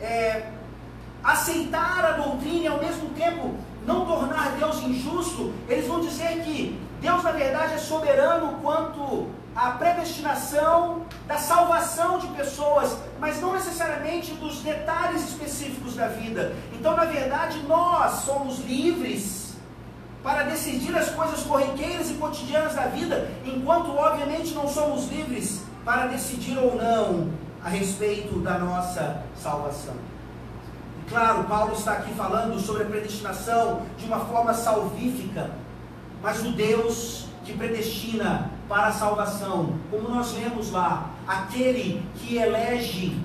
é, 0.00 0.50
aceitar 1.22 2.04
a 2.04 2.12
doutrina 2.12 2.64
e 2.64 2.66
ao 2.66 2.78
mesmo 2.78 3.10
tempo 3.10 3.54
não 3.86 4.04
tornar 4.04 4.52
Deus 4.58 4.82
injusto, 4.82 5.52
eles 5.68 5.86
vão 5.86 6.00
dizer 6.00 6.42
que 6.42 6.78
Deus 7.00 7.22
na 7.22 7.32
verdade 7.32 7.74
é 7.74 7.78
soberano 7.78 8.58
quanto 8.60 9.28
a 9.54 9.70
predestinação 9.72 11.02
da 11.26 11.38
salvação 11.38 12.18
de 12.18 12.26
pessoas, 12.28 12.96
mas 13.20 13.40
não 13.40 13.52
necessariamente 13.52 14.32
dos 14.34 14.60
detalhes 14.60 15.28
específicos 15.28 15.94
da 15.94 16.08
vida. 16.08 16.54
Então, 16.72 16.96
na 16.96 17.04
verdade, 17.04 17.60
nós 17.60 18.22
somos 18.24 18.58
livres 18.60 19.54
para 20.22 20.44
decidir 20.44 20.96
as 20.96 21.10
coisas 21.10 21.42
corriqueiras 21.42 22.10
e 22.10 22.14
cotidianas 22.14 22.74
da 22.74 22.86
vida, 22.86 23.30
enquanto, 23.44 23.94
obviamente, 23.94 24.54
não 24.54 24.66
somos 24.66 25.08
livres 25.08 25.62
para 25.84 26.06
decidir 26.06 26.58
ou 26.58 26.74
não 26.74 27.30
a 27.62 27.68
respeito 27.68 28.40
da 28.40 28.58
nossa 28.58 29.22
salvação. 29.36 29.94
E, 31.00 31.10
claro, 31.10 31.44
Paulo 31.44 31.74
está 31.74 31.92
aqui 31.92 32.12
falando 32.14 32.58
sobre 32.58 32.82
a 32.82 32.86
predestinação 32.86 33.82
de 33.98 34.06
uma 34.06 34.20
forma 34.20 34.52
salvífica, 34.52 35.50
mas 36.22 36.44
o 36.44 36.52
Deus 36.52 37.23
que 37.44 37.52
predestina 37.52 38.50
para 38.68 38.88
a 38.88 38.92
salvação, 38.92 39.74
como 39.90 40.08
nós 40.08 40.32
lemos 40.34 40.70
lá, 40.70 41.10
aquele 41.26 42.02
que 42.16 42.36
elege 42.36 43.16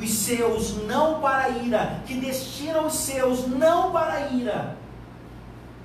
os 0.00 0.10
seus 0.10 0.84
não 0.86 1.20
para 1.20 1.44
a 1.44 1.48
ira, 1.48 2.02
que 2.06 2.14
destina 2.14 2.80
os 2.82 2.94
seus 2.94 3.46
não 3.46 3.92
para 3.92 4.12
a 4.12 4.28
ira, 4.28 4.76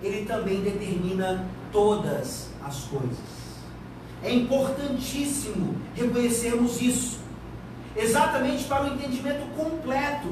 ele 0.02 0.26
também 0.26 0.62
determina 0.62 1.46
todas 1.72 2.50
as 2.64 2.84
coisas. 2.86 3.18
É 4.24 4.34
importantíssimo 4.34 5.76
reconhecermos 5.96 6.82
isso, 6.82 7.20
exatamente 7.96 8.64
para 8.66 8.84
o 8.84 8.94
entendimento 8.94 9.46
completo 9.56 10.28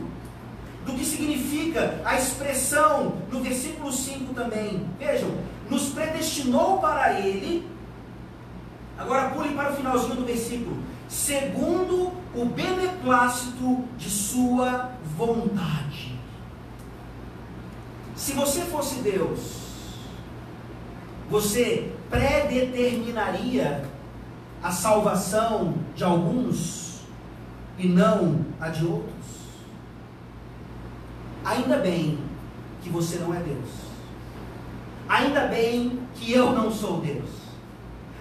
do 0.86 0.94
que 0.94 1.04
significa 1.04 2.00
a 2.06 2.16
expressão 2.16 3.16
no 3.32 3.42
versículo 3.42 3.92
5 3.92 4.34
também. 4.34 4.86
Vejam, 5.00 5.32
nos 5.70 5.90
predestinou 5.90 6.80
para 6.80 7.20
ele. 7.20 7.68
Agora 8.98 9.30
pule 9.30 9.54
para 9.54 9.74
o 9.74 9.76
finalzinho 9.76 10.16
do 10.16 10.26
versículo. 10.26 10.78
Segundo 11.08 12.12
o 12.34 12.46
beneplácito 12.46 13.84
de 13.98 14.10
sua 14.10 14.92
vontade. 15.18 16.16
Se 18.16 18.34
você 18.34 18.62
fosse 18.62 19.02
Deus, 19.02 19.66
você 21.30 21.92
predeterminaria 22.10 23.90
a 24.64 24.72
salvação 24.72 25.76
de 25.96 26.04
alguns 26.04 27.02
e 27.78 27.88
não 27.88 28.46
a 28.60 28.70
de 28.70 28.86
outros? 28.86 29.16
Ainda 31.44 31.78
bem 31.78 32.18
que 32.82 32.90
você 32.90 33.18
não 33.18 33.34
é 33.34 33.40
Deus. 33.40 33.85
Ainda 35.08 35.42
bem 35.48 36.00
que 36.16 36.32
eu 36.32 36.52
não 36.52 36.72
sou 36.72 37.00
Deus. 37.00 37.30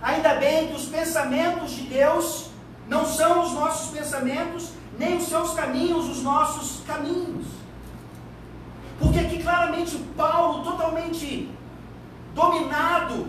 Ainda 0.03 0.35
bem 0.35 0.69
que 0.69 0.75
os 0.75 0.87
pensamentos 0.87 1.71
de 1.73 1.83
Deus 1.85 2.51
não 2.89 3.07
são 3.07 3.43
os 3.43 3.53
nossos 3.53 3.97
pensamentos, 3.97 4.73
nem 4.99 5.17
os 5.17 5.25
seus 5.25 5.55
caminhos 5.55 6.09
os 6.09 6.23
nossos 6.23 6.85
caminhos. 6.87 7.47
Porque 8.99 9.19
aqui 9.19 9.43
claramente 9.43 9.97
Paulo, 10.17 10.63
totalmente 10.63 11.51
dominado 12.35 13.29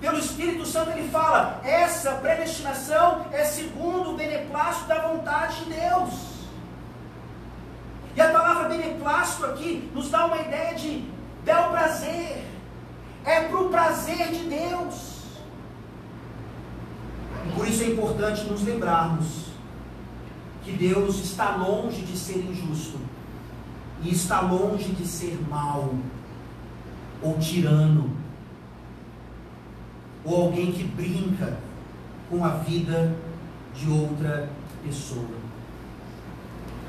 pelo 0.00 0.18
Espírito 0.18 0.64
Santo, 0.64 0.90
ele 0.90 1.08
fala: 1.10 1.60
essa 1.64 2.12
predestinação 2.12 3.26
é 3.30 3.44
segundo 3.44 4.10
o 4.10 4.16
beneplácito 4.16 4.86
da 4.86 5.06
vontade 5.08 5.64
de 5.64 5.74
Deus. 5.74 6.28
E 8.16 8.20
a 8.20 8.32
palavra 8.32 8.68
beneplácito 8.68 9.46
aqui 9.46 9.90
nos 9.94 10.10
dá 10.10 10.26
uma 10.26 10.38
ideia 10.38 10.74
de 10.74 11.17
bel 11.48 11.70
prazer. 11.70 12.44
É 13.24 13.40
para 13.40 13.60
o 13.60 13.70
prazer 13.70 14.28
de 14.30 14.48
Deus. 14.48 15.22
Por 17.54 17.66
isso 17.66 17.82
é 17.82 17.86
importante 17.86 18.44
nos 18.44 18.62
lembrarmos 18.62 19.48
que 20.62 20.72
Deus 20.72 21.18
está 21.24 21.56
longe 21.56 22.02
de 22.02 22.16
ser 22.16 22.38
injusto 22.38 22.98
e 24.02 24.10
está 24.10 24.42
longe 24.42 24.92
de 24.92 25.06
ser 25.06 25.38
mau 25.48 25.94
ou 27.22 27.38
tirano 27.38 28.16
ou 30.24 30.42
alguém 30.42 30.70
que 30.70 30.84
brinca 30.84 31.56
com 32.28 32.44
a 32.44 32.50
vida 32.50 33.16
de 33.74 33.90
outra 33.90 34.50
pessoa. 34.84 35.47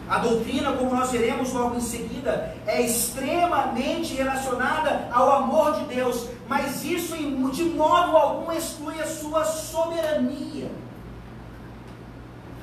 A 0.09 0.17
doutrina, 0.17 0.73
como 0.73 0.95
nós 0.95 1.11
veremos 1.11 1.53
logo 1.53 1.75
em 1.75 1.81
seguida, 1.81 2.55
é 2.65 2.81
extremamente 2.81 4.15
relacionada 4.15 5.07
ao 5.11 5.31
amor 5.43 5.73
de 5.79 5.85
Deus, 5.85 6.27
mas 6.47 6.83
isso 6.83 7.15
de 7.51 7.63
modo 7.65 8.17
algum 8.17 8.51
exclui 8.51 8.99
a 8.99 9.05
sua 9.05 9.45
soberania. 9.45 10.71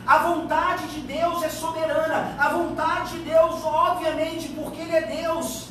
A 0.05 0.19
vontade 0.19 0.89
de 0.89 1.01
Deus 1.03 1.41
é 1.45 1.49
soberana, 1.49 2.35
a 2.37 2.49
vontade 2.49 3.19
de 3.19 3.31
Deus, 3.31 3.65
obviamente, 3.65 4.49
porque 4.49 4.81
Ele 4.81 4.97
é 4.97 5.03
Deus, 5.03 5.69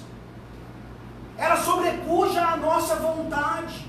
ela 1.38 1.58
sobrepuja 1.58 2.42
a 2.42 2.56
nossa 2.56 2.96
vontade. 2.96 3.86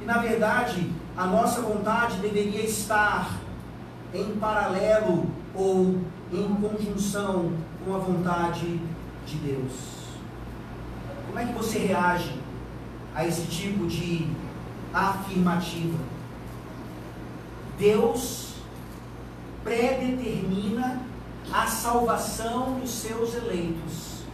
E 0.00 0.04
na 0.06 0.18
verdade, 0.18 0.90
a 1.14 1.26
nossa 1.26 1.60
vontade 1.60 2.16
deveria 2.16 2.64
estar 2.64 3.28
em 4.14 4.36
paralelo 4.36 5.30
ou 5.54 6.00
em 6.34 6.54
conjunção 6.56 7.52
com 7.84 7.94
a 7.94 7.98
vontade 7.98 8.80
de 9.24 9.36
Deus. 9.36 9.72
Como 11.26 11.38
é 11.38 11.46
que 11.46 11.52
você 11.52 11.78
reage 11.78 12.34
a 13.14 13.26
esse 13.26 13.46
tipo 13.46 13.86
de 13.86 14.28
afirmativa? 14.92 15.98
Deus 17.78 18.54
predetermina 19.62 21.02
a 21.52 21.66
salvação 21.66 22.80
dos 22.80 22.90
seus 22.90 23.34
eleitos 23.34 24.24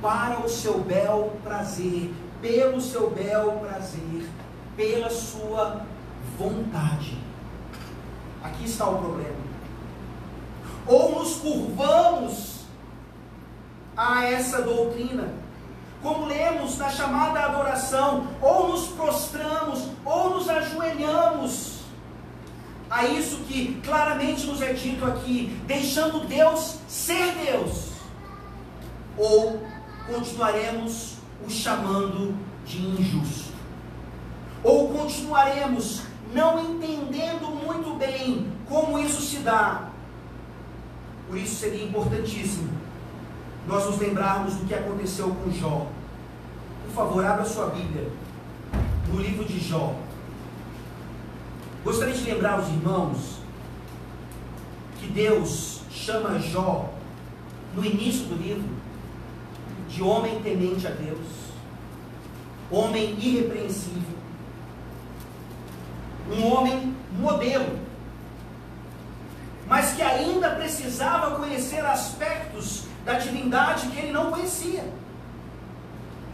para 0.00 0.40
o 0.40 0.48
seu 0.48 0.78
bel 0.80 1.36
prazer, 1.42 2.12
pelo 2.40 2.80
seu 2.80 3.10
bel 3.10 3.58
prazer, 3.60 4.28
pela 4.76 5.10
sua 5.10 5.82
vontade. 6.38 7.18
Aqui 8.42 8.64
está 8.64 8.88
o 8.88 8.98
problema 8.98 9.43
ou 10.86 11.18
nos 11.18 11.36
curvamos 11.36 12.60
a 13.96 14.24
essa 14.24 14.62
doutrina. 14.62 15.32
Como 16.02 16.26
lemos 16.26 16.76
na 16.76 16.90
chamada 16.90 17.40
adoração, 17.40 18.26
ou 18.42 18.68
nos 18.68 18.88
prostramos, 18.88 19.88
ou 20.04 20.30
nos 20.30 20.48
ajoelhamos 20.48 21.74
a 22.90 23.06
isso 23.06 23.38
que 23.48 23.80
claramente 23.82 24.46
nos 24.46 24.60
é 24.60 24.72
dito 24.72 25.04
aqui, 25.04 25.58
deixando 25.66 26.26
Deus 26.26 26.76
ser 26.86 27.34
Deus, 27.44 27.88
ou 29.16 29.62
continuaremos 30.06 31.14
o 31.44 31.50
chamando 31.50 32.36
de 32.66 32.86
injusto, 32.86 33.54
ou 34.62 34.88
continuaremos 34.88 36.02
não 36.34 36.58
entendendo 36.58 37.48
muito 37.48 37.96
bem 37.96 38.52
como 38.68 38.98
isso 38.98 39.22
se 39.22 39.38
dá, 39.38 39.83
por 41.34 41.40
isso 41.40 41.56
seria 41.56 41.82
importantíssimo 41.82 42.70
nós 43.66 43.86
nos 43.86 43.98
lembrarmos 43.98 44.54
do 44.54 44.66
que 44.66 44.74
aconteceu 44.74 45.34
com 45.34 45.50
Jó. 45.50 45.88
Por 46.86 46.94
favor, 46.94 47.26
abra 47.26 47.44
sua 47.44 47.70
Bíblia 47.70 48.08
no 49.12 49.20
livro 49.20 49.44
de 49.44 49.58
Jó. 49.58 49.96
Gostaria 51.82 52.14
de 52.14 52.30
lembrar 52.30 52.60
os 52.60 52.68
irmãos 52.68 53.38
que 55.00 55.08
Deus 55.08 55.80
chama 55.90 56.38
Jó 56.38 56.90
no 57.74 57.84
início 57.84 58.26
do 58.26 58.40
livro 58.40 58.68
de 59.88 60.04
homem 60.04 60.40
temente 60.40 60.86
a 60.86 60.90
Deus, 60.90 61.26
homem 62.70 63.18
irrepreensível, 63.18 64.18
um 66.30 66.46
homem 66.46 66.94
modelo 67.18 67.83
mas 69.66 69.92
que 69.92 70.02
ainda 70.02 70.50
precisava 70.50 71.36
conhecer 71.36 71.84
aspectos 71.84 72.84
da 73.04 73.14
divindade 73.14 73.88
que 73.88 73.98
ele 73.98 74.12
não 74.12 74.30
conhecia. 74.30 74.84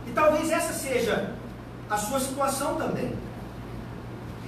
E 0.06 0.10
talvez 0.12 0.50
essa 0.50 0.72
seja 0.72 1.34
a 1.88 1.96
sua 1.96 2.20
situação 2.20 2.76
também. 2.76 3.16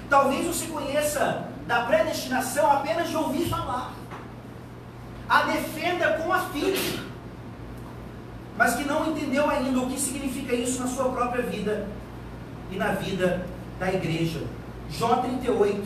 Talvez 0.08 0.46
você 0.46 0.66
conheça 0.66 1.48
da 1.66 1.82
predestinação 1.84 2.70
apenas 2.70 3.08
de 3.08 3.16
ouvir 3.16 3.48
falar. 3.48 3.92
A 5.28 5.42
defenda 5.44 6.18
com 6.18 6.32
afinco, 6.32 7.02
mas 8.56 8.74
que 8.74 8.84
não 8.84 9.10
entendeu 9.10 9.48
ainda 9.48 9.78
o 9.78 9.88
que 9.88 9.98
significa 9.98 10.54
isso 10.54 10.80
na 10.80 10.86
sua 10.86 11.10
própria 11.10 11.42
vida 11.42 11.88
e 12.70 12.76
na 12.76 12.92
vida 12.92 13.46
da 13.78 13.92
igreja. 13.92 14.42
Jó 14.90 15.16
38, 15.16 15.82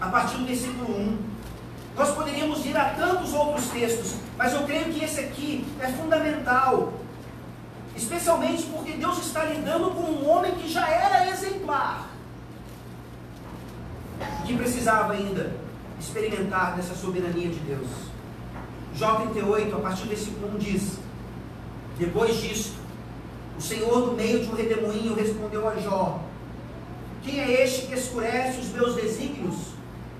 a 0.00 0.08
partir 0.08 0.38
do 0.38 0.46
versículo 0.46 0.90
1. 0.98 1.33
Nós 1.96 2.10
poderíamos 2.10 2.64
ir 2.66 2.76
a 2.76 2.90
tantos 2.90 3.32
outros 3.32 3.68
textos, 3.68 4.16
mas 4.36 4.52
eu 4.52 4.64
creio 4.64 4.92
que 4.92 5.04
esse 5.04 5.20
aqui 5.20 5.66
é 5.80 5.86
fundamental. 5.88 6.92
Especialmente 7.96 8.64
porque 8.64 8.92
Deus 8.92 9.18
está 9.18 9.44
lidando 9.44 9.92
com 9.92 10.02
um 10.02 10.28
homem 10.28 10.52
que 10.56 10.68
já 10.68 10.88
era 10.88 11.30
exemplar. 11.30 12.08
Que 14.44 14.56
precisava 14.56 15.12
ainda 15.12 15.52
experimentar 16.00 16.74
dessa 16.74 16.94
soberania 16.94 17.48
de 17.48 17.60
Deus. 17.60 17.86
Jó 18.94 19.16
38, 19.16 19.76
a 19.76 19.80
partir 19.80 20.08
desse 20.08 20.30
1 20.30 20.58
diz: 20.58 20.98
Depois 21.96 22.40
disto, 22.40 22.74
o 23.56 23.62
Senhor, 23.62 24.06
do 24.06 24.12
meio 24.12 24.40
de 24.40 24.50
um 24.50 24.54
redemoinho, 24.54 25.14
respondeu 25.14 25.68
a 25.68 25.76
Jó: 25.76 26.20
Quem 27.22 27.40
é 27.40 27.62
este 27.62 27.86
que 27.86 27.94
escurece 27.94 28.58
os 28.58 28.68
meus 28.68 28.96
desígnios? 28.96 29.73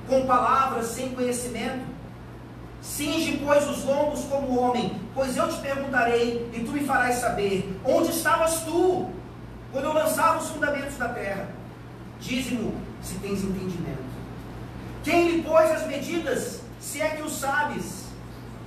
Com 0.08 0.26
palavras 0.26 0.86
sem 0.86 1.10
conhecimento. 1.10 1.94
Cinge, 2.82 3.40
pois, 3.42 3.66
os 3.68 3.84
lombos 3.84 4.24
como 4.24 4.60
homem, 4.60 5.00
pois 5.14 5.36
eu 5.36 5.48
te 5.48 5.58
perguntarei 5.60 6.50
e 6.52 6.60
tu 6.60 6.72
me 6.72 6.84
farás 6.84 7.16
saber: 7.16 7.80
onde 7.84 8.10
estavas 8.10 8.60
tu 8.60 9.10
quando 9.72 9.84
eu 9.86 9.94
lançava 9.94 10.38
os 10.38 10.50
fundamentos 10.50 10.96
da 10.96 11.08
terra? 11.08 11.48
Dize-mo 12.20 12.74
se 13.02 13.14
tens 13.16 13.42
entendimento. 13.42 14.04
Quem 15.02 15.30
lhe 15.30 15.42
pôs 15.42 15.70
as 15.70 15.86
medidas, 15.86 16.60
se 16.78 17.00
é 17.00 17.08
que 17.10 17.22
o 17.22 17.28
sabes? 17.28 18.04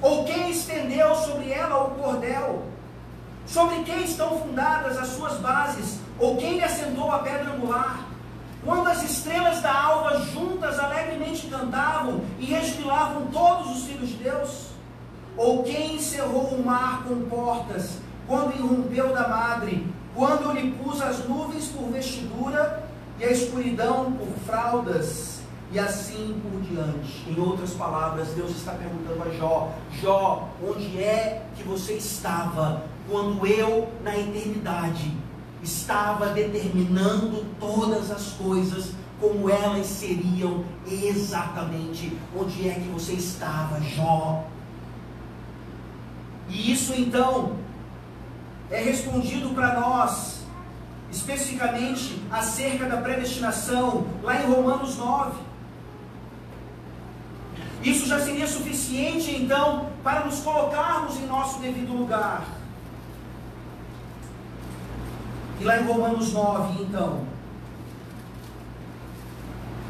Ou 0.02 0.26
quem 0.26 0.50
estendeu 0.50 1.16
sobre 1.16 1.52
ela 1.52 1.86
o 1.86 1.92
cordel? 1.92 2.66
Sobre 3.46 3.84
quem 3.84 4.04
estão 4.04 4.40
fundadas 4.40 4.98
as 4.98 5.08
suas 5.10 5.38
bases? 5.40 6.00
Ou 6.20 6.38
quem 6.38 6.56
lhe 6.56 6.64
assentou 6.64 7.12
a 7.12 7.20
pedra 7.20 7.54
angular? 7.54 8.07
Quando 8.68 8.88
as 8.90 9.02
estrelas 9.02 9.62
da 9.62 9.74
alva 9.74 10.20
juntas 10.26 10.78
alegremente 10.78 11.48
cantavam 11.48 12.20
e 12.38 12.48
rejubilavam 12.48 13.28
todos 13.28 13.78
os 13.78 13.86
filhos 13.86 14.10
de 14.10 14.16
Deus? 14.16 14.72
Ou 15.38 15.64
quem 15.64 15.96
encerrou 15.96 16.50
o 16.50 16.66
mar 16.66 17.06
com 17.08 17.30
portas, 17.30 17.92
quando 18.28 18.54
irrompeu 18.58 19.14
da 19.14 19.26
madre, 19.26 19.88
quando 20.14 20.52
lhe 20.52 20.74
pus 20.74 21.02
as 21.02 21.26
nuvens 21.30 21.70
por 21.70 21.90
vestidura 21.92 22.84
e 23.18 23.24
a 23.24 23.32
escuridão 23.32 24.12
por 24.12 24.28
fraldas? 24.46 25.40
E 25.72 25.80
assim 25.80 26.38
por 26.42 26.60
diante. 26.60 27.24
Em 27.30 27.40
outras 27.40 27.72
palavras, 27.72 28.28
Deus 28.30 28.52
está 28.52 28.74
perguntando 28.74 29.30
a 29.30 29.34
Jó: 29.34 29.72
Jó, 30.02 30.50
onde 30.62 31.02
é 31.02 31.42
que 31.56 31.64
você 31.64 31.94
estava 31.94 32.84
quando 33.10 33.48
eu, 33.48 33.88
na 34.04 34.18
eternidade, 34.18 35.10
estava 35.64 36.28
determinando 36.28 37.46
todas 37.60 38.12
as 38.12 38.34
coisas 38.34 38.92
como 39.20 39.50
elas 39.50 39.88
seriam 39.88 40.64
exatamente 40.86 42.16
onde 42.36 42.70
é 42.70 42.74
que 42.76 42.88
você 42.90 43.14
estava, 43.14 43.82
Jó. 43.82 44.46
E 46.48 46.72
isso 46.72 46.94
então 46.94 47.58
é 48.70 48.82
respondido 48.82 49.50
para 49.50 49.80
nós, 49.80 50.42
especificamente 51.12 52.22
acerca 52.32 52.86
da 52.86 52.98
predestinação, 52.98 54.06
lá 54.24 54.42
em 54.42 54.46
Romanos 54.46 54.98
9. 54.98 55.48
Isso 57.84 58.08
já 58.08 58.20
seria 58.20 58.48
suficiente 58.48 59.32
então 59.32 59.90
para 60.04 60.26
nos 60.26 60.40
colocarmos 60.40 61.16
em 61.18 61.26
nosso 61.26 61.60
devido 61.60 61.94
lugar. 61.94 62.57
E 65.60 65.64
lá 65.64 65.80
em 65.80 65.86
Romanos 65.86 66.34
9, 66.34 66.84
então, 66.84 67.26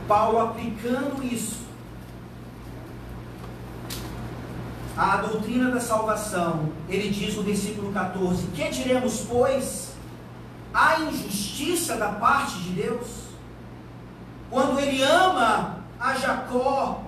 Paulo 0.08 0.40
aplicando 0.40 1.22
isso 1.24 1.58
à 4.96 5.18
doutrina 5.18 5.70
da 5.70 5.80
salvação, 5.80 6.72
ele 6.88 7.10
diz 7.10 7.36
no 7.36 7.44
versículo 7.44 7.92
14: 7.92 8.48
Que 8.48 8.70
diremos, 8.70 9.26
pois? 9.30 9.94
Há 10.74 11.02
injustiça 11.02 11.98
da 11.98 12.10
parte 12.10 12.60
de 12.60 12.70
Deus? 12.70 13.08
Quando 14.50 14.80
ele 14.80 15.04
ama 15.04 15.80
a 16.00 16.16
Jacó 16.16 17.02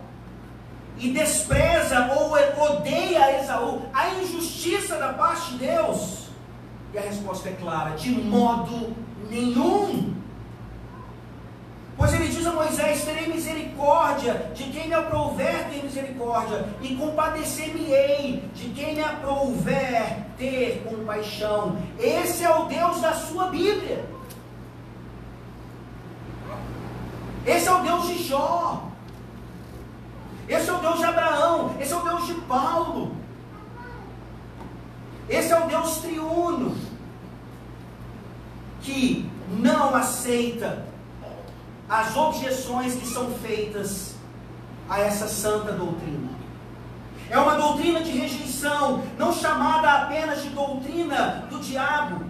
e 0.98 1.12
despreza 1.12 2.12
ou 2.14 2.34
odeia 2.64 3.42
Esaú, 3.42 3.84
há 3.94 4.10
injustiça 4.16 4.98
da 4.98 5.14
parte 5.14 5.52
de 5.52 5.60
Deus? 5.60 6.19
E 6.94 6.98
a 6.98 7.02
resposta 7.02 7.50
é 7.50 7.54
clara: 7.54 7.96
de 7.96 8.12
modo 8.12 8.96
nenhum. 9.30 10.14
Pois 11.98 12.14
ele 12.14 12.30
diz 12.30 12.46
a 12.48 12.54
Moisés: 12.54 13.04
Terei 13.04 13.28
misericórdia 13.28 14.52
de 14.56 14.64
quem 14.64 14.88
me 14.88 14.94
aprouver 14.94 15.70
ter 15.70 15.84
misericórdia, 15.84 16.66
e 16.82 16.96
compadecer-me-ei 16.96 18.50
de 18.56 18.70
quem 18.70 18.96
me 18.96 19.04
aprouver 19.04 20.26
ter 20.38 20.84
compaixão. 20.88 21.78
Esse 22.00 22.44
é 22.46 22.50
o 22.50 22.66
Deus 22.66 23.02
da 23.02 23.14
sua 23.14 23.48
Bíblia. 23.48 24.06
Esse 27.46 27.68
é 27.68 27.72
o 27.74 27.82
Deus 27.82 28.08
de 28.08 28.24
Jó. 28.24 28.90
Esse 30.48 30.70
é 30.70 30.74
o 30.74 30.78
Deus 30.78 30.98
de 31.00 31.06
Abraão. 31.06 31.76
Esse 31.80 31.94
é 31.94 31.98
o 31.98 32.02
Deus 32.02 32.26
de 32.28 32.34
Paulo. 32.42 33.19
Esse 35.30 35.54
é 35.54 35.60
o 35.60 35.68
Deus 35.68 35.98
triuno 35.98 36.76
que 38.82 39.30
não 39.50 39.94
aceita 39.94 40.86
as 41.88 42.16
objeções 42.16 42.96
que 42.96 43.06
são 43.06 43.32
feitas 43.36 44.16
a 44.90 45.00
essa 45.00 45.28
santa 45.28 45.72
doutrina. 45.74 46.30
É 47.30 47.38
uma 47.38 47.56
doutrina 47.56 48.02
de 48.02 48.12
rejeição, 48.12 49.04
não 49.18 49.32
chamada 49.32 50.04
apenas 50.04 50.42
de 50.42 50.50
doutrina 50.50 51.46
do 51.50 51.60
diabo. 51.60 52.26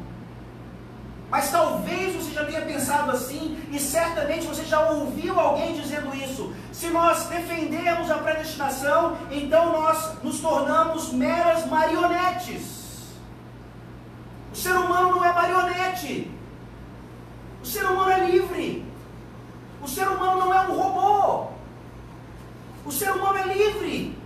Mas 1.29 1.51
talvez 1.51 2.15
você 2.15 2.33
já 2.33 2.43
tenha 2.43 2.61
pensado 2.61 3.11
assim, 3.11 3.57
e 3.71 3.79
certamente 3.79 4.45
você 4.47 4.65
já 4.65 4.89
ouviu 4.89 5.39
alguém 5.39 5.79
dizendo 5.79 6.13
isso. 6.15 6.53
Se 6.73 6.87
nós 6.87 7.27
defendermos 7.27 8.09
a 8.09 8.17
predestinação, 8.17 9.15
então 9.31 9.71
nós 9.71 10.21
nos 10.23 10.39
tornamos 10.39 11.13
meras 11.13 11.65
marionetes. 11.67 12.78
O 14.59 14.61
ser 14.61 14.75
humano 14.75 15.11
não 15.11 15.23
é 15.23 15.31
marionete. 15.31 16.29
O 17.63 17.65
ser 17.65 17.85
humano 17.85 18.11
é 18.11 18.29
livre. 18.29 18.85
O 19.81 19.87
ser 19.87 20.05
humano 20.05 20.37
não 20.37 20.53
é 20.53 20.67
um 20.67 20.77
robô. 20.77 21.47
O 22.85 22.91
ser 22.91 23.09
humano 23.09 23.37
é 23.37 23.53
livre. 23.53 24.19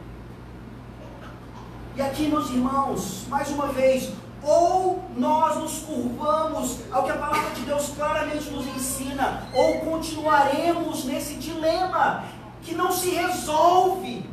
E 1.95 2.01
aqui, 2.01 2.29
meus 2.29 2.49
irmãos, 2.49 3.27
mais 3.27 3.51
uma 3.51 3.67
vez, 3.67 4.11
ou 4.41 5.03
nós 5.15 5.55
nos 5.57 5.77
curvamos 5.83 6.79
ao 6.91 7.03
que 7.03 7.11
a 7.11 7.17
palavra 7.17 7.51
de 7.51 7.61
Deus 7.61 7.89
claramente 7.95 8.49
nos 8.49 8.65
ensina, 8.65 9.43
ou 9.53 9.81
continuaremos 9.81 11.05
nesse 11.05 11.35
dilema 11.35 12.23
que 12.63 12.73
não 12.73 12.91
se 12.91 13.11
resolve. 13.11 14.27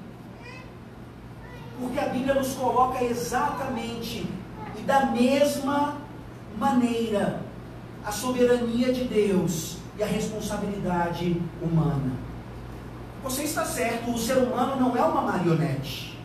Porque 1.79 2.01
a 2.01 2.07
Bíblia 2.07 2.33
nos 2.33 2.55
coloca 2.55 3.05
exatamente 3.05 4.40
e 4.81 4.83
da 4.83 5.07
mesma 5.07 5.97
maneira, 6.59 7.43
a 8.05 8.11
soberania 8.11 8.93
de 8.93 9.05
Deus 9.05 9.77
e 9.99 10.03
a 10.03 10.07
responsabilidade 10.07 11.41
humana. 11.61 12.13
Você 13.23 13.43
está 13.43 13.65
certo, 13.65 14.11
o 14.11 14.19
ser 14.19 14.39
humano 14.39 14.81
não 14.81 14.97
é 14.97 15.03
uma 15.03 15.21
marionete. 15.21 16.19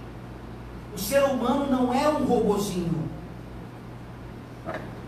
O 0.96 0.98
ser 0.98 1.22
humano 1.26 1.70
não 1.70 1.94
é 1.94 2.08
um 2.08 2.24
robozinho. 2.24 3.10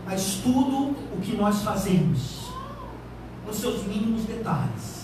Mas 0.04 0.40
tudo 0.42 0.94
o 1.14 1.20
que 1.22 1.34
nós 1.34 1.62
fazemos, 1.62 2.50
nos 3.46 3.56
seus 3.56 3.84
mínimos 3.84 4.24
detalhes, 4.24 4.98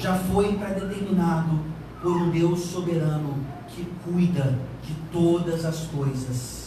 já 0.00 0.16
foi 0.16 0.56
predeterminado 0.56 1.60
por 2.00 2.16
um 2.16 2.30
Deus 2.30 2.58
soberano 2.60 3.36
que 3.68 3.84
cuida 4.04 4.58
de 4.82 4.94
todas 5.12 5.64
as 5.64 5.86
coisas 5.86 6.61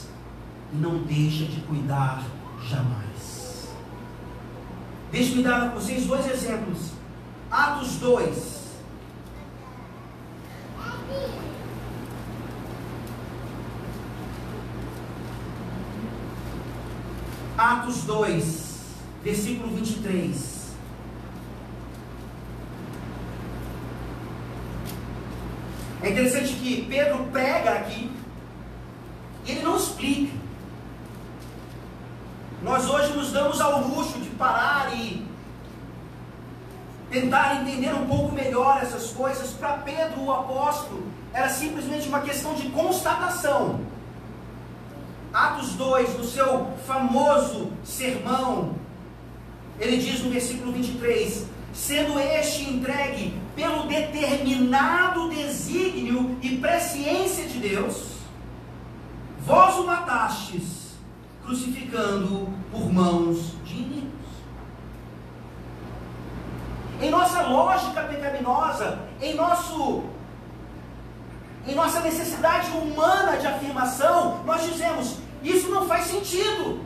não 0.74 1.04
deixa 1.04 1.46
de 1.46 1.62
cuidar 1.62 2.24
jamais. 2.68 3.70
Deixe-me 5.12 5.44
dar 5.44 5.64
a 5.64 5.70
vocês 5.70 6.06
dois 6.06 6.30
exemplos. 6.30 6.92
Atos 7.50 7.96
2. 7.98 8.56
Atos 17.58 18.04
2, 18.04 18.84
versículo 19.24 19.74
23. 19.74 20.56
É 26.04 26.10
interessante 26.10 26.54
que 26.54 26.86
Pedro 26.88 27.24
prega 27.32 27.72
aqui, 27.72 28.12
e 29.46 29.52
ele 29.52 29.64
não 29.64 29.78
explica. 29.78 30.34
Nós 32.62 32.90
hoje 32.90 33.14
nos 33.14 33.25
damos 33.36 33.60
ao 33.60 33.82
luxo 33.82 34.18
de 34.20 34.30
parar 34.30 34.98
e 34.98 35.28
tentar 37.12 37.62
entender 37.62 37.94
um 37.94 38.08
pouco 38.08 38.34
melhor 38.34 38.80
essas 38.82 39.12
coisas. 39.12 39.50
Para 39.52 39.74
Pedro, 39.80 40.22
o 40.22 40.32
apóstolo, 40.32 41.04
era 41.34 41.50
simplesmente 41.50 42.08
uma 42.08 42.22
questão 42.22 42.54
de 42.54 42.70
constatação. 42.70 43.82
Atos 45.34 45.74
2, 45.74 46.18
no 46.18 46.24
seu 46.24 46.72
famoso 46.88 47.74
sermão, 47.84 48.76
ele 49.78 49.98
diz 49.98 50.24
no 50.24 50.32
versículo 50.32 50.72
23: 50.72 51.46
sendo 51.74 52.18
este 52.18 52.70
entregue 52.70 53.38
pelo 53.54 53.86
determinado 53.86 55.30
desígnio 55.30 56.38
e 56.42 56.56
presciência 56.56 57.46
de 57.48 57.60
Deus, 57.60 58.16
vós 59.46 59.76
o 59.76 59.86
matastes 59.86 60.86
crucificando 61.44 62.50
por 62.76 62.92
mãos 62.92 63.54
de 63.64 63.74
inimigos. 63.74 64.12
Em 67.02 67.10
nossa 67.10 67.42
lógica 67.44 68.04
pecaminosa, 68.04 69.00
em 69.22 69.34
nosso 69.34 70.04
em 71.68 71.74
nossa 71.74 72.00
necessidade 72.02 72.70
humana 72.72 73.38
de 73.38 73.48
afirmação, 73.48 74.44
nós 74.46 74.64
dizemos: 74.64 75.18
isso 75.42 75.70
não 75.70 75.88
faz 75.88 76.06
sentido. 76.06 76.86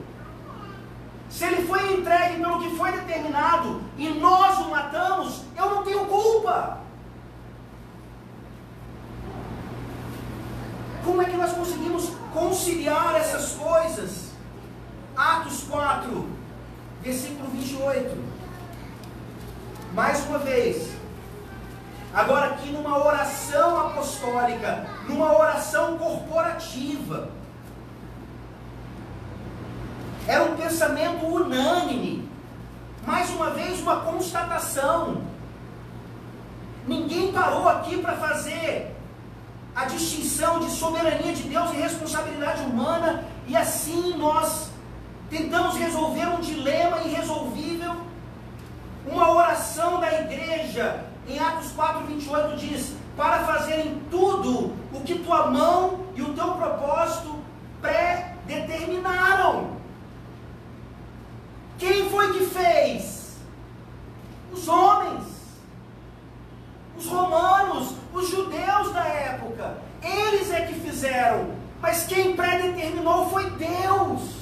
Se 1.30 1.46
ele 1.46 1.68
foi 1.68 1.94
entregue 1.94 2.42
pelo 2.42 2.60
que 2.60 2.76
foi 2.76 2.92
determinado 2.92 3.82
e 3.98 4.10
nós 4.10 4.58
o 4.60 4.70
matamos, 4.70 5.44
eu 5.58 5.70
não 5.70 5.84
tenho 5.84 6.06
culpa. 6.06 6.80
Como 11.04 11.22
é 11.22 11.26
que 11.26 11.38
nós 11.38 11.52
conseguimos 11.54 12.12
conciliar 12.34 13.16
essas 13.16 13.54
coisas. 13.54 14.29
Atos 15.20 15.66
4, 15.70 16.30
versículo 17.02 17.50
28. 17.50 18.18
Mais 19.94 20.26
uma 20.26 20.40
vez. 20.40 20.94
Agora 22.14 22.52
aqui 22.52 22.72
numa 22.72 22.98
oração 23.06 23.88
apostólica, 23.88 24.88
numa 25.10 25.38
oração 25.38 25.98
corporativa. 25.98 27.32
Era 30.26 30.46
um 30.46 30.56
pensamento 30.56 31.26
unânime. 31.26 32.30
Mais 33.06 33.30
uma 33.32 33.50
vez, 33.50 33.82
uma 33.82 33.98
constatação. 33.98 35.22
Ninguém 36.88 37.34
parou 37.34 37.68
aqui 37.68 37.98
para 37.98 38.14
fazer 38.14 38.96
a 39.76 39.84
distinção 39.84 40.62
de 40.62 40.72
soberania 40.72 41.34
de 41.34 41.44
Deus 41.44 41.72
e 41.72 41.76
responsabilidade 41.76 42.62
humana, 42.62 43.26
e 43.48 43.58
assim 43.58 44.18
nós 44.18 44.69
tentamos 45.30 45.78
resolver 45.78 46.28
um 46.28 46.40
dilema 46.40 47.02
irresolvível. 47.02 47.96
Uma 49.06 49.32
oração 49.32 50.00
da 50.00 50.22
igreja, 50.22 51.06
em 51.28 51.40
Atos 51.40 51.72
4, 51.72 52.06
28, 52.06 52.58
diz: 52.58 52.96
Para 53.16 53.46
fazerem 53.46 54.02
tudo 54.10 54.74
o 54.94 55.02
que 55.02 55.20
tua 55.20 55.50
mão 55.50 56.02
e 56.16 56.22
o 56.22 56.34
teu 56.34 56.52
propósito 56.52 57.36
pré-determinaram. 57.82 59.78
Quem 61.78 62.10
foi 62.10 62.34
que 62.34 62.46
fez? 62.46 63.38
Os 64.52 64.68
homens, 64.68 65.26
os 66.98 67.06
romanos, 67.08 67.94
os 68.14 68.30
judeus 68.30 68.92
da 68.92 69.06
época. 69.06 69.78
Eles 70.04 70.52
é 70.52 70.62
que 70.62 70.74
fizeram. 70.74 71.52
Mas 71.82 72.06
quem 72.06 72.36
predeterminou 72.36 73.30
foi 73.30 73.50
Deus. 73.52 74.39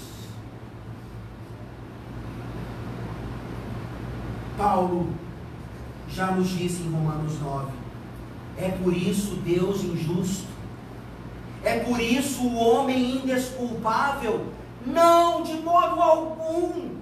Paulo 4.57 5.07
já 6.09 6.31
nos 6.31 6.49
disse 6.49 6.81
em 6.81 6.91
Romanos 6.91 7.39
9: 7.39 7.71
é 8.57 8.69
por 8.69 8.95
isso 8.95 9.35
Deus 9.35 9.83
injusto, 9.83 10.47
é 11.63 11.79
por 11.79 11.99
isso 11.99 12.41
o 12.41 12.55
homem 12.55 13.17
indesculpável, 13.17 14.47
não 14.85 15.43
de 15.43 15.53
modo 15.53 16.01
algum. 16.01 16.97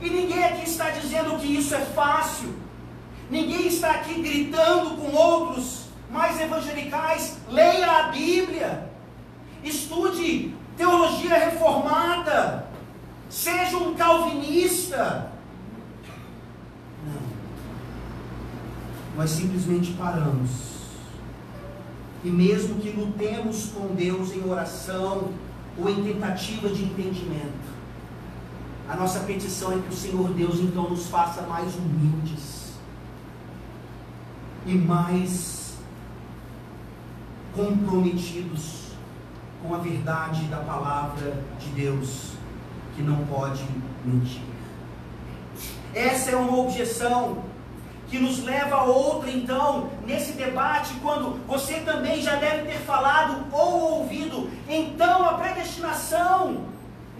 E 0.00 0.10
ninguém 0.10 0.44
aqui 0.44 0.68
está 0.68 0.90
dizendo 0.90 1.38
que 1.38 1.56
isso 1.56 1.74
é 1.74 1.80
fácil. 1.80 2.54
Ninguém 3.30 3.66
está 3.66 3.92
aqui 3.92 4.22
gritando 4.22 4.96
com 4.96 5.14
outros 5.14 5.86
mais 6.10 6.40
evangelicais. 6.40 7.38
Leia 7.48 7.90
a 7.90 8.02
Bíblia. 8.04 8.90
Estude 9.64 10.54
teologia 10.76 11.36
reformada. 11.36 12.68
Seja 13.28 13.76
um 13.76 13.94
calvinista. 13.94 15.32
Nós 19.18 19.30
simplesmente 19.30 19.94
paramos. 19.94 20.48
E 22.22 22.30
mesmo 22.30 22.76
que 22.76 22.90
lutemos 22.90 23.70
com 23.74 23.92
Deus 23.92 24.32
em 24.32 24.48
oração 24.48 25.30
ou 25.76 25.90
em 25.90 26.04
tentativa 26.04 26.68
de 26.68 26.84
entendimento, 26.84 27.78
a 28.88 28.94
nossa 28.94 29.18
petição 29.20 29.72
é 29.72 29.78
que 29.78 29.88
o 29.88 29.96
Senhor 29.96 30.28
Deus 30.34 30.60
então 30.60 30.88
nos 30.88 31.08
faça 31.08 31.42
mais 31.42 31.74
humildes 31.74 32.74
e 34.64 34.74
mais 34.74 35.74
comprometidos 37.56 38.92
com 39.60 39.74
a 39.74 39.78
verdade 39.78 40.44
da 40.44 40.58
palavra 40.58 41.42
de 41.58 41.68
Deus, 41.70 42.34
que 42.94 43.02
não 43.02 43.26
pode 43.26 43.66
mentir. 44.04 44.42
Essa 45.92 46.30
é 46.30 46.36
uma 46.36 46.56
objeção 46.56 47.47
que 48.08 48.18
nos 48.18 48.42
leva 48.42 48.76
a 48.76 48.84
outra, 48.84 49.30
então, 49.30 49.90
nesse 50.06 50.32
debate, 50.32 50.94
quando 51.02 51.38
você 51.46 51.80
também 51.80 52.22
já 52.22 52.36
deve 52.36 52.70
ter 52.70 52.78
falado 52.78 53.44
ou 53.52 53.98
ouvido, 53.98 54.50
então 54.66 55.28
a 55.28 55.34
predestinação 55.34 56.64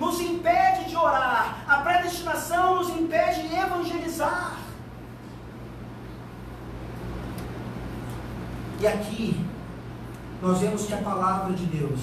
nos 0.00 0.20
impede 0.20 0.88
de 0.88 0.96
orar, 0.96 1.58
a 1.68 1.78
predestinação 1.78 2.76
nos 2.76 2.88
impede 2.90 3.48
de 3.48 3.54
evangelizar. 3.54 4.56
E 8.80 8.86
aqui, 8.86 9.44
nós 10.40 10.60
vemos 10.60 10.86
que 10.86 10.94
a 10.94 10.98
palavra 10.98 11.52
de 11.52 11.66
Deus, 11.66 12.00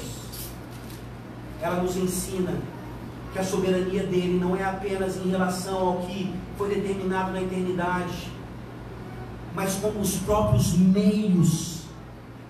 ela 1.61 1.81
nos 1.81 1.95
ensina 1.95 2.53
que 3.31 3.39
a 3.39 3.43
soberania 3.43 4.03
dele 4.03 4.37
não 4.39 4.55
é 4.55 4.63
apenas 4.63 5.17
em 5.17 5.29
relação 5.29 5.77
ao 5.87 5.97
que 6.01 6.33
foi 6.57 6.69
determinado 6.69 7.31
na 7.31 7.41
eternidade, 7.41 8.34
mas 9.55 9.75
como 9.75 10.01
os 10.01 10.17
próprios 10.17 10.77
meios 10.77 11.75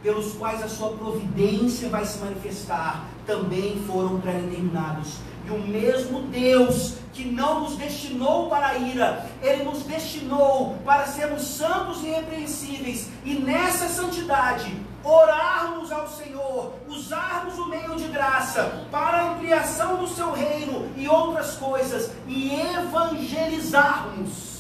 pelos 0.02 0.34
quais 0.34 0.62
a 0.62 0.70
sua 0.70 0.90
providência 0.90 1.88
vai 1.90 2.06
se 2.06 2.20
manifestar 2.20 3.06
também 3.26 3.82
foram 3.88 4.20
pré-determinados. 4.20 5.16
E 5.48 5.52
o 5.52 5.60
mesmo 5.60 6.24
Deus 6.24 6.96
que 7.12 7.26
não 7.26 7.62
nos 7.62 7.76
destinou 7.76 8.50
para 8.50 8.68
a 8.68 8.78
ira, 8.78 9.28
Ele 9.42 9.64
nos 9.64 9.82
destinou 9.84 10.76
para 10.86 11.08
sermos 11.08 11.42
santos 11.44 12.04
e 12.04 12.08
irrepreensíveis, 12.08 13.10
e 13.24 13.36
nessa 13.36 13.88
santidade 13.88 14.76
orarmos 15.04 15.92
ao 15.92 16.08
Senhor, 16.08 16.74
usarmos 16.88 17.58
o 17.58 17.68
meio 17.68 17.96
de 17.96 18.08
graça 18.08 18.86
para 18.92 19.18
a 19.18 19.34
ampliação 19.34 19.98
do 19.98 20.08
seu 20.08 20.32
reino 20.34 20.88
e 20.98 21.08
outras 21.08 21.56
coisas, 21.56 22.12
e 22.28 22.54
evangelizarmos 22.54 24.55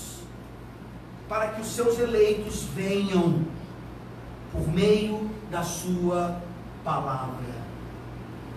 para 1.27 1.49
que 1.49 1.61
os 1.61 1.67
seus 1.67 1.99
eleitos 1.99 2.63
venham 2.75 3.45
por 4.51 4.67
meio 4.67 5.29
da 5.49 5.63
sua 5.63 6.41
palavra. 6.83 7.65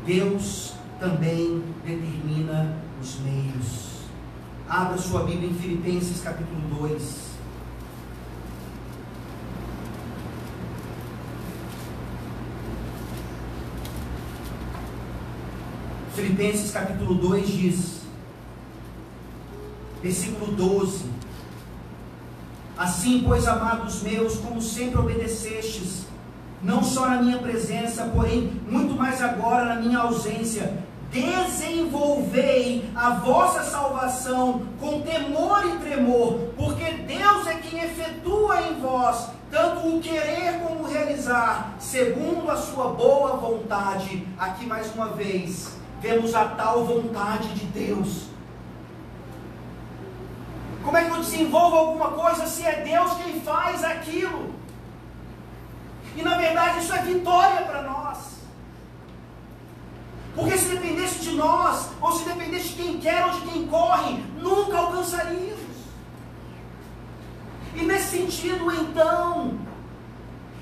Deus 0.05 0.75
também 1.01 1.63
determina 1.85 2.77
os 3.01 3.21
meios. 3.21 3.89
Abra 4.69 4.99
sua 4.99 5.25
Bíblia 5.25 5.49
em 5.49 5.55
Filipenses 5.55 6.21
capítulo 6.21 6.61
2. 6.81 7.29
Filipenses 16.15 16.73
capítulo 16.73 17.15
2 17.15 17.49
diz, 17.49 18.03
versículo 20.03 20.53
12: 20.53 21.05
Assim, 22.79 23.25
pois, 23.27 23.49
amados 23.49 24.03
meus, 24.03 24.39
como 24.39 24.63
sempre 24.63 25.01
obedecestes, 25.01 26.07
não 26.63 26.83
só 26.83 27.09
na 27.09 27.21
minha 27.21 27.39
presença, 27.39 28.05
porém, 28.15 28.53
muito 28.69 28.95
mais 28.95 29.21
agora 29.21 29.65
na 29.65 29.81
minha 29.81 29.99
ausência, 29.99 30.79
desenvolvei 31.11 32.89
a 32.95 33.11
vossa 33.11 33.65
salvação 33.65 34.63
com 34.79 35.01
temor 35.01 35.67
e 35.67 35.79
tremor, 35.79 36.51
porque 36.57 36.85
Deus 36.85 37.47
é 37.49 37.55
quem 37.55 37.83
efetua 37.83 38.61
em 38.63 38.81
vós 38.81 39.31
tanto 39.51 39.89
o 39.89 40.01
querer 40.01 40.61
como 40.63 40.85
o 40.85 40.87
realizar, 40.87 41.75
segundo 41.79 42.51
a 42.51 42.57
sua 42.57 42.91
boa 42.91 43.37
vontade. 43.37 44.27
Aqui 44.39 44.67
mais 44.67 44.95
uma 44.95 45.09
vez, 45.09 45.77
vemos 46.01 46.35
a 46.35 46.45
tal 46.45 46.85
vontade 46.85 47.49
de 47.55 47.65
Deus. 47.67 48.28
Como 50.83 50.97
é 50.97 51.05
que 51.05 51.11
eu 51.11 51.19
desenvolvo 51.19 51.77
alguma 51.77 52.11
coisa 52.13 52.47
se 52.47 52.65
é 52.65 52.83
Deus 52.83 53.13
quem 53.23 53.41
faz 53.41 53.85
aquilo? 53.85 54.55
E 56.17 56.23
na 56.23 56.37
verdade 56.37 56.81
isso 56.81 56.93
é 56.93 57.03
vitória 57.03 57.63
para 57.63 57.83
nós. 57.83 58.39
Porque 60.35 60.57
se 60.57 60.69
dependesse 60.69 61.19
de 61.21 61.33
nós, 61.33 61.91
ou 62.01 62.13
se 62.13 62.25
dependesse 62.25 62.69
de 62.69 62.83
quem 62.83 62.99
quer 62.99 63.25
ou 63.27 63.33
de 63.33 63.41
quem 63.41 63.67
corre, 63.67 64.23
nunca 64.41 64.79
alcançaríamos. 64.79 65.59
E 67.75 67.83
nesse 67.83 68.19
sentido, 68.19 68.73
então, 68.73 69.59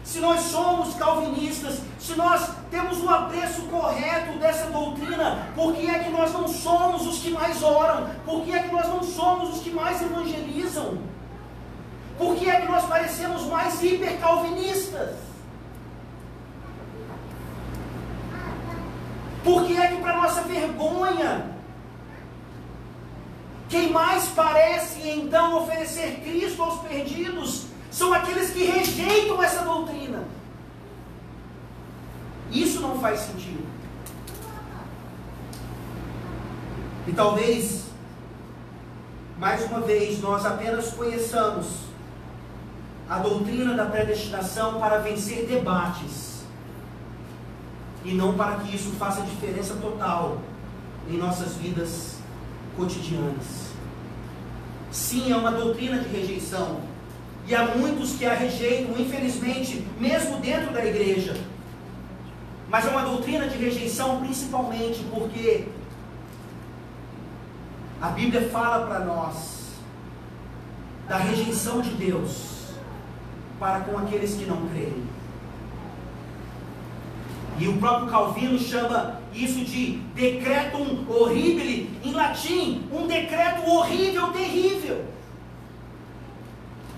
se 0.07 0.21
nós 0.21 0.41
somos 0.43 0.95
calvinistas, 0.95 1.81
se 1.99 2.15
nós 2.15 2.49
temos 2.71 3.03
o 3.03 3.11
apreço 3.11 3.63
correto 3.63 4.39
dessa 4.39 4.71
doutrina, 4.71 5.49
por 5.57 5.75
que 5.75 5.91
é 5.91 5.99
que 5.99 6.11
nós 6.11 6.33
não 6.33 6.47
somos 6.47 7.05
os 7.05 7.19
que 7.19 7.33
mais 7.33 7.61
oram? 7.61 8.09
Por 8.25 8.45
que 8.45 8.55
é 8.55 8.61
que 8.61 8.73
nós 8.73 8.87
não 8.87 9.03
somos 9.03 9.57
os 9.57 9.63
que 9.65 9.71
mais 9.71 10.01
evangelizam? 10.01 10.99
Por 12.17 12.37
que 12.37 12.49
é 12.49 12.61
que 12.61 12.69
nós 12.69 12.85
parecemos 12.85 13.43
mais 13.47 13.83
hipercalvinistas? 13.83 15.17
Por 19.43 19.67
que 19.67 19.77
é 19.77 19.89
que, 19.89 19.97
para 19.97 20.23
nossa 20.23 20.43
vergonha, 20.43 21.51
quem 23.69 23.91
mais 23.91 24.29
parece 24.29 25.09
então 25.09 25.63
oferecer 25.63 26.21
Cristo 26.23 26.63
aos 26.63 26.81
perdidos 26.83 27.76
são 27.97 28.13
aqueles 28.13 28.51
que 28.51 28.63
rejeitam 28.63 29.43
essa 29.43 29.65
doutrina? 29.65 30.23
Isso 32.53 32.79
não 32.83 33.01
faz 33.01 33.21
sentido. 33.21 33.67
E 37.07 37.13
talvez, 37.13 37.87
mais 39.39 39.65
uma 39.65 39.81
vez, 39.81 40.21
nós 40.21 40.45
apenas 40.45 40.91
conheçamos 40.91 41.87
a 43.09 43.19
doutrina 43.19 43.75
da 43.75 43.87
predestinação 43.87 44.79
para 44.79 44.99
vencer 44.99 45.47
debates 45.47 46.45
e 48.05 48.13
não 48.13 48.35
para 48.35 48.57
que 48.57 48.77
isso 48.77 48.91
faça 48.99 49.23
diferença 49.23 49.75
total 49.77 50.37
em 51.09 51.17
nossas 51.17 51.55
vidas 51.55 52.19
cotidianas. 52.77 53.71
Sim, 54.91 55.33
é 55.33 55.37
uma 55.37 55.53
doutrina 55.53 55.99
de 55.99 56.09
rejeição. 56.11 56.96
E 57.47 57.55
há 57.55 57.65
muitos 57.77 58.17
que 58.17 58.27
a 58.27 58.35
rejeitam, 58.35 58.99
infelizmente, 58.99 59.87
mesmo 60.01 60.39
dentro 60.39 60.73
da 60.73 60.85
igreja. 60.85 61.37
Mas 62.69 62.87
é 62.87 62.91
uma 62.91 63.03
doutrina 63.03 63.47
de 63.47 63.57
rejeição 63.57 64.21
principalmente 64.21 65.05
porque 65.15 65.67
a 68.01 68.09
Bíblia 68.09 68.49
fala 68.51 68.87
para 68.87 69.01
nós 69.01 69.71
da 71.09 71.17
rejeição 71.17 71.81
de 71.81 71.91
Deus 71.91 72.57
para 73.61 73.81
com 73.81 73.97
aqueles 73.99 74.35
que 74.35 74.45
não 74.45 74.69
creem. 74.69 75.05
E 77.59 77.69
o 77.69 77.79
próprio 77.79 78.09
Calvino 78.09 78.59
chama 78.59 79.21
isso 79.33 79.65
de 79.65 79.93
decretum 80.15 81.07
horribile, 81.09 81.91
em 82.05 82.13
latim, 82.13 82.87
um 82.93 83.07
decreto 83.07 83.67
horrível, 83.71 84.33
terrível. 84.33 85.05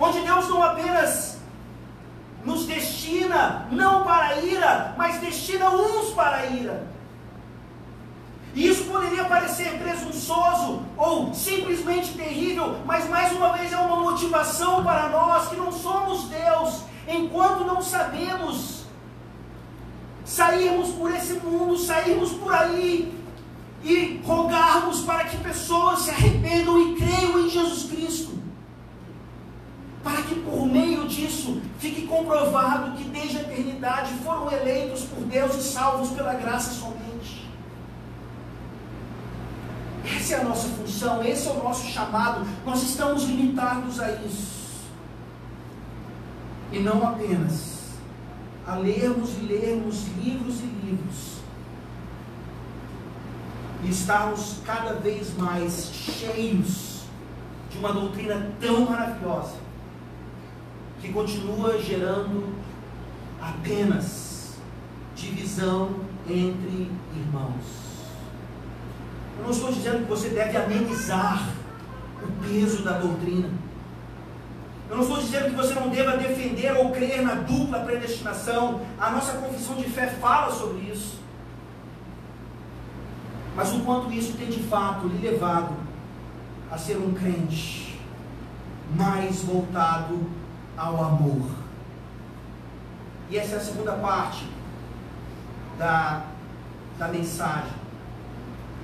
Onde 0.01 0.21
Deus 0.21 0.49
não 0.49 0.63
apenas 0.63 1.39
nos 2.45 2.67
destina, 2.67 3.67
não 3.71 4.05
para 4.05 4.29
a 4.29 4.41
ira, 4.41 4.95
mas 4.97 5.21
destina 5.21 5.71
uns 5.71 6.13
para 6.13 6.37
a 6.37 6.47
ira. 6.47 6.87
E 8.55 8.67
isso 8.67 8.85
poderia 8.85 9.25
parecer 9.25 9.79
presunçoso 9.79 10.83
ou 10.97 11.35
simplesmente 11.35 12.15
terrível, 12.15 12.77
mas 12.87 13.09
mais 13.09 13.33
uma 13.33 13.53
vez 13.53 13.73
é 13.73 13.77
uma 13.77 13.97
motivação 13.97 14.83
para 14.83 15.09
nós 15.11 15.49
que 15.49 15.57
não 15.57 15.71
somos 15.71 16.25
Deus, 16.29 16.83
enquanto 17.07 17.65
não 17.65 17.83
sabemos 17.83 18.85
sairmos 20.25 20.91
por 20.91 21.15
esse 21.15 21.35
mundo, 21.35 21.77
sairmos 21.77 22.33
por 22.33 22.53
aí 22.53 23.15
e 23.83 24.21
rogarmos 24.25 25.01
para 25.01 25.25
que 25.25 25.37
pessoas 25.39 26.01
se 26.01 26.11
arrependam 26.11 26.81
e 26.81 26.97
creiam 26.97 27.41
em 27.41 27.49
Jesus 27.49 27.91
Cristo. 27.91 28.38
Para 30.03 30.23
que 30.23 30.37
por 30.37 30.67
meio 30.67 31.09
disso 31.09 31.61
fique 31.79 32.07
comprovado 32.07 32.97
que 32.97 33.05
desde 33.05 33.39
a 33.39 33.41
eternidade 33.43 34.13
foram 34.25 34.51
eleitos 34.51 35.03
por 35.03 35.25
Deus 35.25 35.57
e 35.57 35.63
salvos 35.63 36.11
pela 36.11 36.35
graça 36.35 36.73
somente. 36.73 37.49
Essa 40.05 40.35
é 40.35 40.41
a 40.41 40.45
nossa 40.45 40.69
função, 40.69 41.23
esse 41.23 41.49
é 41.49 41.51
o 41.51 41.63
nosso 41.63 41.87
chamado. 41.89 42.47
Nós 42.65 42.83
estamos 42.83 43.25
limitados 43.25 44.01
a 44.01 44.13
isso. 44.13 44.59
E 46.71 46.79
não 46.79 47.07
apenas 47.07 47.79
a 48.67 48.77
lermos 48.77 49.31
e 49.39 49.47
lermos 49.47 50.07
livros 50.23 50.61
e 50.61 50.87
livros. 50.87 51.39
E 53.85 53.91
estarmos 53.91 54.57
cada 54.65 54.95
vez 54.95 55.37
mais 55.37 55.91
cheios 55.93 57.03
de 57.71 57.79
uma 57.79 57.93
doutrina 57.93 58.53
tão 58.61 58.87
maravilhosa 58.87 59.68
que 61.01 61.13
continua 61.13 61.81
gerando 61.81 62.55
apenas 63.41 64.57
divisão 65.15 66.01
entre 66.29 66.91
irmãos. 67.17 67.89
Eu 69.39 69.45
não 69.45 69.51
estou 69.51 69.73
dizendo 69.73 70.05
que 70.05 70.11
você 70.11 70.31
deve 70.31 70.57
amenizar 70.57 71.49
o 72.23 72.45
peso 72.45 72.83
da 72.83 72.99
doutrina. 72.99 73.49
Eu 74.91 74.97
não 74.97 75.03
estou 75.03 75.19
dizendo 75.19 75.51
que 75.51 75.57
você 75.57 75.75
não 75.75 75.89
deva 75.91 76.17
defender 76.17 76.73
ou 76.77 76.91
crer 76.91 77.23
na 77.23 77.35
dupla 77.35 77.81
predestinação. 77.81 78.81
A 78.99 79.11
nossa 79.11 79.35
confissão 79.35 79.77
de 79.77 79.85
fé 79.85 80.07
fala 80.07 80.53
sobre 80.53 80.91
isso. 80.91 81.19
Mas 83.55 83.73
o 83.75 83.81
quanto 83.81 84.13
isso 84.13 84.33
tem 84.37 84.49
de 84.49 84.63
fato 84.65 85.07
lhe 85.09 85.19
levado 85.19 85.75
a 86.71 86.79
ser 86.79 86.97
um 86.97 87.13
crente 87.13 87.99
mais 88.97 89.43
voltado 89.43 90.38
ao 90.79 91.03
amor. 91.03 91.51
E 93.29 93.37
essa 93.37 93.57
é 93.57 93.59
a 93.59 93.61
segunda 93.61 93.93
parte 93.93 94.47
da, 95.79 96.23
da 96.99 97.09
mensagem. 97.09 97.79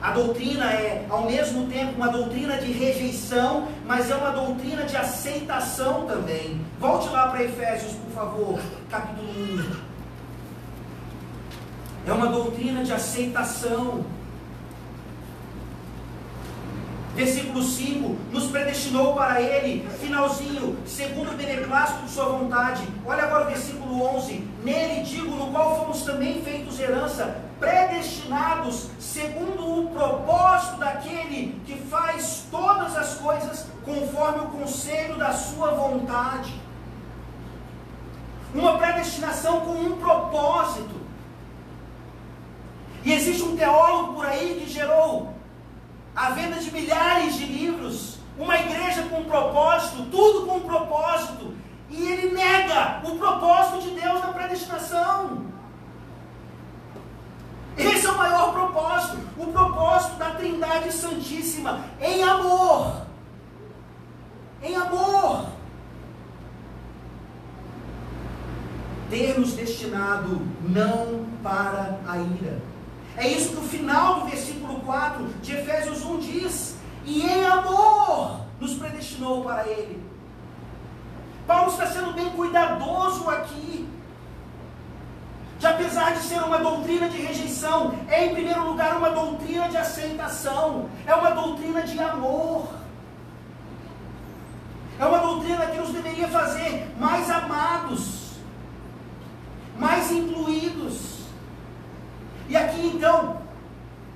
A 0.03 0.11
doutrina 0.11 0.71
é, 0.71 1.07
ao 1.09 1.25
mesmo 1.25 1.67
tempo, 1.67 1.95
uma 1.97 2.09
doutrina 2.09 2.59
de 2.59 2.71
rejeição, 2.71 3.69
mas 3.87 4.11
é 4.11 4.15
uma 4.15 4.33
doutrina 4.33 4.83
de 4.85 4.95
aceitação 4.97 6.05
também. 6.07 6.61
Volte 6.79 7.09
lá 7.09 7.29
para 7.29 7.43
Efésios, 7.43 7.95
por 7.95 8.13
favor, 8.13 8.61
capítulo 8.91 9.31
1. 9.31 9.95
É 12.07 12.13
uma 12.13 12.27
doutrina 12.27 12.85
de 12.85 12.93
aceitação. 12.93 14.05
Versículo 17.15 17.63
5: 17.63 18.17
Nos 18.33 18.49
predestinou 18.49 19.15
para 19.15 19.41
Ele, 19.41 19.89
finalzinho, 20.01 20.77
segundo 20.85 21.31
o 21.31 21.37
beneplácito 21.37 22.03
de 22.03 22.11
Sua 22.11 22.25
vontade. 22.25 22.83
Olha 23.07 23.23
agora 23.23 23.45
o 23.45 23.49
versículo 23.49 24.03
11: 24.17 24.45
Nele 24.65 25.05
digo, 25.05 25.31
no 25.37 25.53
qual 25.53 25.79
fomos 25.79 26.03
também 26.03 26.43
feitos 26.43 26.81
herança, 26.81 27.37
predestinados 27.61 28.89
segundo 28.99 29.81
o 29.81 29.91
propósito 29.91 30.79
daquele 30.79 31.61
que 31.65 31.77
faz 31.77 32.47
todas 32.51 32.97
as 32.97 33.15
coisas 33.15 33.67
conforme 33.85 34.41
o 34.41 34.49
conselho 34.49 35.17
da 35.17 35.33
Sua 35.33 35.71
vontade. 35.71 36.53
Uma 38.53 38.77
predestinação 38.77 39.61
com 39.61 39.73
um 39.73 39.97
propósito. 39.99 41.05
E 43.05 43.13
existe 43.13 43.43
um 43.43 43.57
teólogo 43.57 44.15
por 44.15 44.27
aí 44.27 44.61
que 44.61 44.73
gerou 44.73 45.34
a 46.15 46.31
venda 46.31 46.57
de 46.61 46.71
milhares 46.71 47.35
de 47.37 47.45
livros, 47.47 48.19
uma 48.39 48.57
igreja 48.57 49.03
com 49.05 49.21
um 49.21 49.25
propósito, 49.25 50.05
tudo 50.11 50.47
com 50.47 50.59
um 50.59 50.61
propósito, 50.61 51.55
e 51.91 52.03
ele 52.03 52.35
nega 52.35 53.01
o 53.05 53.17
propósito 53.17 53.81
de 53.83 54.01
Deus 54.01 54.21
na 54.21 54.33
predestinação. 54.33 55.45
Esse 57.77 58.07
é 58.07 58.11
o 58.11 58.17
maior 58.17 58.53
propósito, 58.53 59.19
o 59.37 59.47
propósito 59.47 60.17
da 60.17 60.31
Trindade 60.31 60.93
Santíssima, 60.93 61.85
em 62.01 62.23
amor. 62.23 63.03
Em 64.63 64.77
amor. 64.77 65.47
Ter 69.11 69.39
nos 69.39 69.53
destinado 69.53 70.41
não 70.63 71.27
para 71.43 71.99
a 72.07 72.17
ira 72.19 72.74
é 73.17 73.29
isso 73.29 73.51
que 73.51 73.65
o 73.65 73.69
final 73.69 74.21
do 74.21 74.27
versículo 74.27 74.81
4 74.81 75.25
de 75.43 75.53
Efésios 75.57 76.05
1 76.05 76.19
diz. 76.19 76.77
E 77.05 77.23
em 77.23 77.45
amor 77.45 78.41
nos 78.61 78.75
predestinou 78.75 79.45
para 79.45 79.67
Ele. 79.69 80.03
Paulo 81.47 81.71
está 81.71 81.87
sendo 81.87 82.13
bem 82.13 82.31
cuidadoso 82.31 83.29
aqui. 83.29 83.89
De 85.59 85.67
apesar 85.67 86.15
de 86.15 86.23
ser 86.23 86.43
uma 86.43 86.59
doutrina 86.59 87.09
de 87.09 87.19
rejeição, 87.19 87.95
é 88.09 88.27
em 88.27 88.35
primeiro 88.35 88.67
lugar 88.69 88.97
uma 88.97 89.11
doutrina 89.11 89.69
de 89.69 89.77
aceitação, 89.77 90.89
é 91.07 91.15
uma 91.15 91.31
doutrina 91.31 91.83
de 91.83 91.99
amor. 92.01 92.69
É 94.99 95.05
uma 95.05 95.19
doutrina 95.19 95.67
que 95.67 95.79
nos 95.79 95.91
deveria 95.91 96.29
fazer 96.29 96.93
mais 96.99 97.31
amados, 97.31 98.33
mais 99.79 100.11
incluídos. 100.11 101.15
E 102.49 102.57
aqui 102.57 102.94
então, 103.05 103.37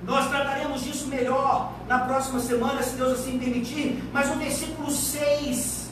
nós 0.03 0.29
trataremos 0.29 0.81
disso 0.81 1.05
melhor 1.09 1.73
na 1.87 1.99
próxima 1.99 2.39
semana, 2.39 2.81
se 2.81 2.95
Deus 2.95 3.19
assim 3.19 3.37
permitir. 3.37 4.03
Mas 4.11 4.29
no 4.29 4.37
versículo 4.37 4.89
6, 4.89 5.91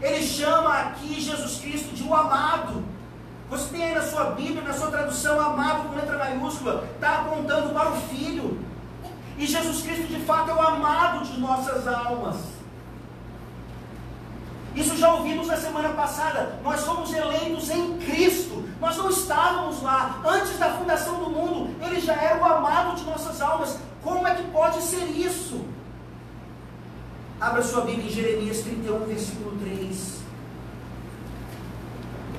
ele 0.00 0.22
chama 0.22 0.72
aqui 0.78 1.20
Jesus 1.20 1.58
Cristo 1.60 1.92
de 1.92 2.04
o 2.04 2.14
amado. 2.14 2.84
Você 3.48 3.68
tem 3.70 3.84
aí 3.84 3.94
na 3.96 4.02
sua 4.02 4.26
Bíblia, 4.26 4.62
na 4.62 4.72
sua 4.72 4.92
tradução, 4.92 5.40
amado 5.40 5.88
com 5.88 5.96
letra 5.96 6.18
maiúscula, 6.18 6.88
está 6.94 7.18
apontando 7.18 7.74
para 7.74 7.90
o 7.90 7.96
Filho. 8.02 8.60
E 9.36 9.44
Jesus 9.44 9.82
Cristo 9.82 10.06
de 10.06 10.20
fato 10.20 10.50
é 10.50 10.54
o 10.54 10.60
amado 10.60 11.24
de 11.24 11.40
nossas 11.40 11.88
almas. 11.88 12.36
Isso 14.76 14.96
já 14.96 15.12
ouvimos 15.14 15.48
na 15.48 15.56
semana 15.56 15.88
passada. 15.88 16.60
Nós 16.62 16.78
somos 16.82 17.12
eleitos 17.12 17.68
em 17.70 17.98
Cristo. 17.98 18.69
Nós 18.80 18.96
não 18.96 19.10
estávamos 19.10 19.82
lá. 19.82 20.20
Antes 20.24 20.58
da 20.58 20.70
fundação 20.70 21.22
do 21.22 21.30
mundo, 21.30 21.76
Ele 21.84 22.00
já 22.00 22.14
era 22.14 22.40
o 22.40 22.44
amado 22.44 22.96
de 22.96 23.04
nossas 23.04 23.40
almas. 23.40 23.78
Como 24.02 24.26
é 24.26 24.34
que 24.34 24.50
pode 24.50 24.80
ser 24.80 25.04
isso? 25.04 25.66
Abra 27.38 27.62
sua 27.62 27.82
Bíblia 27.82 28.06
em 28.06 28.10
Jeremias 28.10 28.60
31, 28.60 29.06
versículo 29.06 29.58
3. 29.58 30.20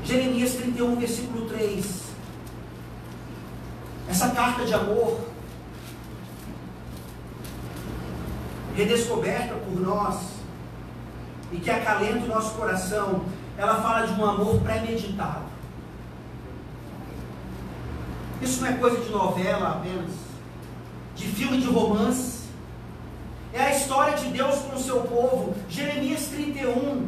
Jeremias 0.04 0.54
31, 0.56 0.96
versículo 0.96 1.48
3. 1.48 2.02
Essa 4.10 4.30
carta 4.30 4.66
de 4.66 4.74
amor, 4.74 5.22
redescoberta 8.76 9.54
por 9.56 9.80
nós, 9.80 10.32
e 11.52 11.58
que 11.58 11.70
acalenta 11.70 12.26
o 12.26 12.28
nosso 12.28 12.56
coração, 12.56 13.26
ela 13.58 13.82
fala 13.82 14.08
de 14.08 14.20
um 14.20 14.26
amor 14.26 14.60
premeditado. 14.62 15.51
Isso 18.42 18.62
não 18.62 18.70
é 18.70 18.74
coisa 18.74 19.00
de 19.00 19.10
novela 19.10 19.70
apenas, 19.70 20.12
de 21.16 21.28
filme 21.28 21.60
de 21.60 21.68
romance. 21.68 22.42
É 23.54 23.62
a 23.62 23.76
história 23.76 24.18
de 24.18 24.28
Deus 24.30 24.56
com 24.60 24.76
o 24.76 24.80
seu 24.80 25.02
povo. 25.02 25.54
Jeremias 25.70 26.28
31. 26.28 27.08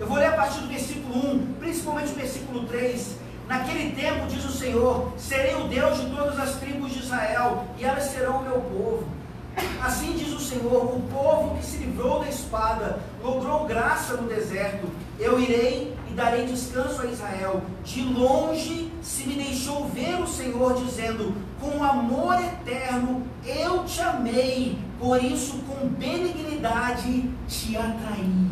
Eu 0.00 0.06
vou 0.06 0.16
ler 0.16 0.26
a 0.26 0.32
partir 0.32 0.60
do 0.60 0.68
versículo 0.68 1.34
1, 1.34 1.54
principalmente 1.60 2.12
o 2.12 2.14
versículo 2.14 2.66
3. 2.66 3.16
Naquele 3.46 3.92
tempo, 3.92 4.26
diz 4.26 4.44
o 4.44 4.52
Senhor: 4.52 5.12
Serei 5.18 5.54
o 5.56 5.68
Deus 5.68 6.00
de 6.00 6.10
todas 6.10 6.38
as 6.38 6.56
tribos 6.56 6.92
de 6.92 7.00
Israel, 7.00 7.66
e 7.78 7.84
elas 7.84 8.04
serão 8.04 8.38
o 8.38 8.42
meu 8.42 8.60
povo. 8.60 9.04
Assim 9.82 10.12
diz 10.12 10.32
o 10.32 10.40
Senhor: 10.40 10.96
o 10.96 11.02
povo 11.12 11.56
que 11.56 11.66
se 11.66 11.76
livrou 11.76 12.20
da 12.20 12.28
espada 12.28 13.00
logrou 13.22 13.66
graça 13.66 14.14
no 14.14 14.28
deserto. 14.28 14.88
Eu 15.18 15.38
irei 15.38 15.94
e 16.14 16.16
darei 16.16 16.46
descanso 16.46 17.02
a 17.02 17.06
Israel. 17.06 17.62
De 17.84 18.02
longe 18.02 18.90
se 19.02 19.26
me 19.26 19.34
deixou 19.34 19.88
ver 19.88 20.20
o 20.20 20.26
Senhor, 20.26 20.74
dizendo: 20.74 21.34
Com 21.60 21.82
amor 21.82 22.38
eterno 22.40 23.24
eu 23.44 23.84
te 23.84 24.00
amei, 24.00 24.78
por 24.98 25.22
isso 25.22 25.58
com 25.66 25.88
benignidade 25.88 27.28
te 27.48 27.76
atraí. 27.76 28.48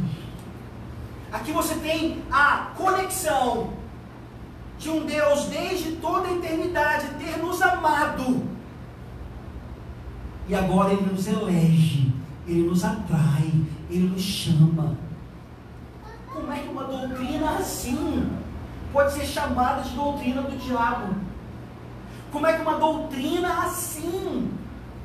Aqui 1.32 1.52
você 1.52 1.76
tem 1.76 2.22
a 2.30 2.72
conexão 2.76 3.70
de 4.78 4.90
um 4.90 5.06
Deus 5.06 5.44
desde 5.44 5.92
toda 5.92 6.28
a 6.28 6.32
eternidade 6.32 7.06
ter 7.18 7.38
nos 7.38 7.62
amado. 7.62 8.42
E 10.48 10.54
agora 10.54 10.92
Ele 10.92 11.12
nos 11.12 11.28
elege, 11.28 12.12
Ele 12.46 12.64
nos 12.64 12.84
atrai, 12.84 13.50
Ele 13.88 14.08
nos 14.08 14.20
chama. 14.20 15.11
Como 16.32 16.50
é 16.50 16.58
que 16.60 16.68
uma 16.68 16.84
doutrina 16.84 17.50
assim 17.58 18.30
pode 18.92 19.12
ser 19.12 19.26
chamada 19.26 19.82
de 19.82 19.90
doutrina 19.90 20.42
do 20.42 20.56
diabo? 20.56 21.14
Como 22.32 22.46
é 22.46 22.54
que 22.54 22.62
uma 22.62 22.78
doutrina 22.78 23.64
assim 23.64 24.50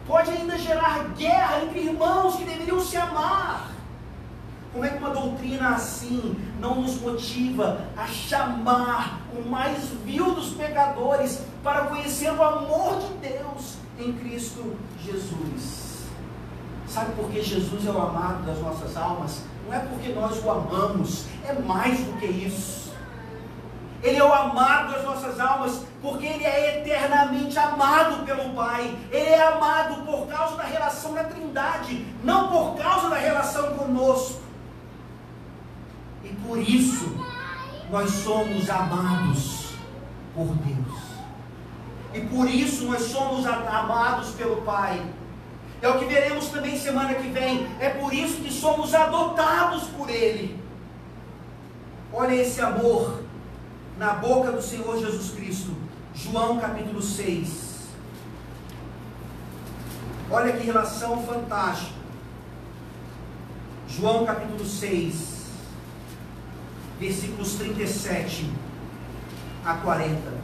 pode 0.07 0.31
ainda 0.31 0.57
gerar 0.57 1.09
guerra 1.17 1.63
entre 1.63 1.81
irmãos 1.81 2.37
que 2.37 2.45
deveriam 2.45 2.79
se 2.79 2.95
amar? 2.95 3.71
Como 4.71 4.85
é 4.85 4.89
que 4.89 4.97
uma 4.99 5.09
doutrina 5.09 5.75
assim 5.75 6.37
não 6.61 6.81
nos 6.81 7.01
motiva 7.01 7.81
a 7.97 8.07
chamar 8.07 9.19
o 9.35 9.49
mais 9.49 9.89
vil 10.05 10.33
dos 10.33 10.51
pecadores 10.51 11.43
para 11.61 11.87
conhecer 11.87 12.31
o 12.31 12.41
amor 12.41 12.99
de 13.01 13.27
Deus 13.27 13.75
em 13.99 14.13
Cristo 14.13 14.77
Jesus? 15.03 16.05
Sabe 16.87 17.13
por 17.15 17.29
que 17.29 17.41
Jesus 17.41 17.85
é 17.85 17.91
o 17.91 18.01
amado 18.01 18.45
das 18.45 18.59
nossas 18.59 18.95
almas? 18.95 19.43
Não 19.67 19.75
é 19.75 19.79
porque 19.79 20.13
nós 20.13 20.43
o 20.43 20.49
amamos, 20.49 21.25
é 21.45 21.53
mais 21.53 21.99
do 21.99 22.13
que 22.13 22.25
isso. 22.25 22.93
Ele 24.01 24.17
é 24.17 24.23
o 24.23 24.33
amado 24.33 24.93
das 24.93 25.03
nossas 25.03 25.39
almas, 25.39 25.83
porque 26.01 26.25
Ele 26.25 26.45
é 26.45 26.79
eternamente 26.79 27.57
amado 27.59 28.25
pelo 28.25 28.53
Pai. 28.53 28.95
Ele 29.11 29.29
é 29.29 29.41
amado 29.41 30.05
por 30.05 30.27
causa 30.27 30.55
da 30.55 30.63
relação 30.63 31.13
da 31.13 31.23
Trindade, 31.25 32.05
não 32.23 32.47
por 32.49 32.81
causa 32.81 33.09
da 33.09 33.17
relação 33.17 33.75
conosco. 33.75 34.41
E 36.23 36.29
por 36.29 36.57
isso 36.57 37.17
nós 37.89 38.09
somos 38.11 38.69
amados 38.69 39.73
por 40.33 40.45
Deus. 40.45 41.07
E 42.13 42.21
por 42.21 42.47
isso 42.47 42.85
nós 42.85 43.01
somos 43.01 43.45
amados 43.45 44.29
pelo 44.31 44.61
Pai. 44.61 45.03
É 45.81 45.87
o 45.87 45.99
que 45.99 46.05
veremos 46.05 46.49
também 46.49 46.77
semana 46.77 47.13
que 47.13 47.29
vem. 47.29 47.67
É 47.79 47.89
por 47.89 48.13
isso 48.13 48.41
que 48.41 48.51
somos 48.51 48.93
adotados 48.93 49.83
por 49.89 50.09
Ele. 50.09 50.59
Olha 52.11 52.33
esse 52.33 52.59
amor 52.61 53.23
na 53.97 54.13
boca 54.13 54.51
do 54.51 54.61
Senhor 54.61 54.99
Jesus 54.99 55.31
Cristo. 55.31 55.71
João 56.15 56.59
capítulo 56.59 57.01
6. 57.01 57.87
Olha 60.31 60.51
que 60.53 60.65
relação 60.65 61.23
fantástica. 61.25 61.97
João 63.87 64.25
capítulo 64.25 64.65
6 64.65 65.37
versículos 66.99 67.53
37 67.53 68.49
a 69.63 69.75
40. 69.75 70.36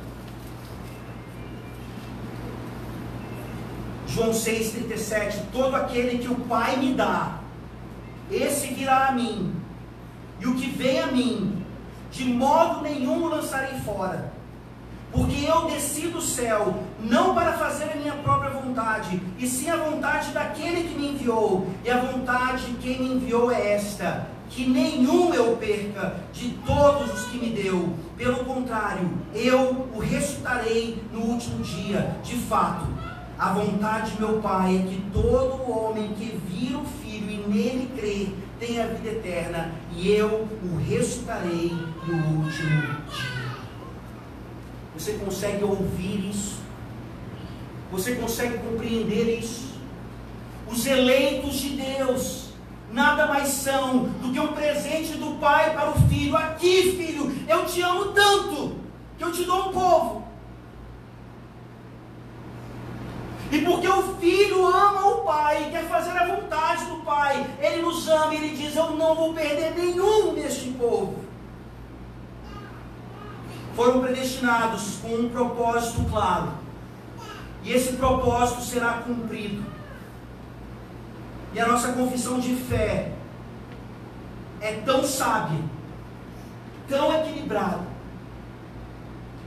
João 4.14 4.30
6,37: 4.30 5.46
Todo 5.52 5.76
aquele 5.76 6.20
que 6.20 6.32
o 6.32 6.36
Pai 6.36 6.78
me 6.78 6.94
dá, 6.94 7.40
esse 8.30 8.68
virá 8.68 9.08
a 9.08 9.12
mim, 9.12 9.56
e 10.40 10.46
o 10.46 10.54
que 10.54 10.70
vem 10.70 11.00
a 11.00 11.08
mim, 11.08 11.66
de 12.12 12.26
modo 12.26 12.82
nenhum 12.82 13.24
o 13.24 13.28
lançarei 13.28 13.80
fora. 13.80 14.32
Porque 15.12 15.46
eu 15.46 15.66
desci 15.66 16.08
do 16.08 16.22
céu, 16.22 16.84
não 17.00 17.36
para 17.36 17.54
fazer 17.54 17.92
a 17.92 17.96
minha 17.96 18.14
própria 18.14 18.50
vontade, 18.50 19.22
e 19.38 19.48
sim 19.48 19.70
a 19.70 19.78
vontade 19.78 20.32
daquele 20.32 20.88
que 20.88 20.96
me 20.96 21.10
enviou. 21.10 21.68
E 21.84 21.90
a 21.90 22.00
vontade 22.00 22.66
de 22.66 22.74
quem 22.78 23.00
me 23.00 23.16
enviou 23.16 23.52
é 23.52 23.74
esta: 23.74 24.28
que 24.50 24.68
nenhum 24.68 25.34
eu 25.34 25.58
perca 25.58 26.16
de 26.32 26.50
todos 26.66 27.14
os 27.14 27.26
que 27.30 27.38
me 27.38 27.50
deu. 27.50 27.94
Pelo 28.16 28.46
contrário, 28.46 29.12
eu 29.34 29.90
o 29.94 30.00
ressuscitarei 30.00 31.04
no 31.12 31.22
último 31.22 31.64
dia. 31.64 32.16
De 32.24 32.36
fato, 32.36 32.88
a 33.38 33.54
vontade 33.54 34.12
de 34.12 34.22
meu 34.22 34.42
Pai 34.42 34.78
é 34.78 34.80
que 34.80 35.04
todo 35.12 35.72
homem 35.72 36.14
que 36.14 36.40
vir 36.48 36.76
o 36.76 36.86
Filho 36.86 37.32
e 37.32 37.38
nele 37.48 37.90
crer 37.96 38.36
tenha 38.60 38.88
vida 38.88 39.10
eterna, 39.10 39.72
e 39.96 40.10
eu 40.10 40.48
o 40.64 40.78
ressuscitarei 40.78 41.72
no 42.06 42.44
último 42.44 42.82
dia. 42.82 43.44
Você 44.96 45.14
consegue 45.14 45.64
ouvir 45.64 46.30
isso? 46.30 46.62
Você 47.92 48.16
consegue 48.16 48.60
compreender 48.60 49.40
isso? 49.40 49.74
Os 50.68 50.86
eleitos 50.86 51.56
de 51.56 51.70
Deus 51.70 52.44
nada 52.94 53.26
mais 53.26 53.50
são 53.50 54.04
do 54.22 54.32
que 54.32 54.40
um 54.40 54.54
presente 54.54 55.18
do 55.18 55.40
pai 55.40 55.74
para 55.74 55.92
o 55.92 56.00
filho. 56.08 56.38
Aqui, 56.38 56.94
filho, 56.96 57.36
eu 57.48 57.66
te 57.66 57.82
amo 57.82 58.14
tanto 58.14 58.76
que 59.18 59.24
eu 59.24 59.32
te 59.32 59.44
dou 59.44 59.70
um 59.70 59.74
povo. 59.74 60.23
E 63.54 63.62
porque 63.62 63.88
o 63.88 64.16
filho 64.16 64.66
ama 64.66 65.06
o 65.10 65.22
pai, 65.26 65.70
quer 65.70 65.84
fazer 65.84 66.10
a 66.18 66.26
vontade 66.26 66.86
do 66.86 67.06
pai, 67.06 67.46
ele 67.60 67.84
nos 67.84 68.08
ama 68.08 68.34
e 68.34 68.38
ele 68.38 68.58
diz: 68.58 68.76
Eu 68.76 68.96
não 68.96 69.14
vou 69.14 69.32
perder 69.32 69.76
nenhum 69.76 70.34
deste 70.34 70.72
povo. 70.72 71.24
Foram 73.76 74.02
predestinados 74.02 74.98
com 75.04 75.10
um 75.10 75.30
propósito 75.30 76.04
claro, 76.10 76.54
e 77.64 77.72
esse 77.72 77.94
propósito 77.94 78.64
será 78.64 78.94
cumprido. 79.06 79.64
E 81.54 81.60
a 81.60 81.68
nossa 81.68 81.94
confissão 81.94 82.40
de 82.40 82.56
fé 82.56 83.12
é 84.62 84.82
tão 84.84 85.04
sábia, 85.04 85.60
tão 86.90 87.14
equilibrada, 87.20 87.86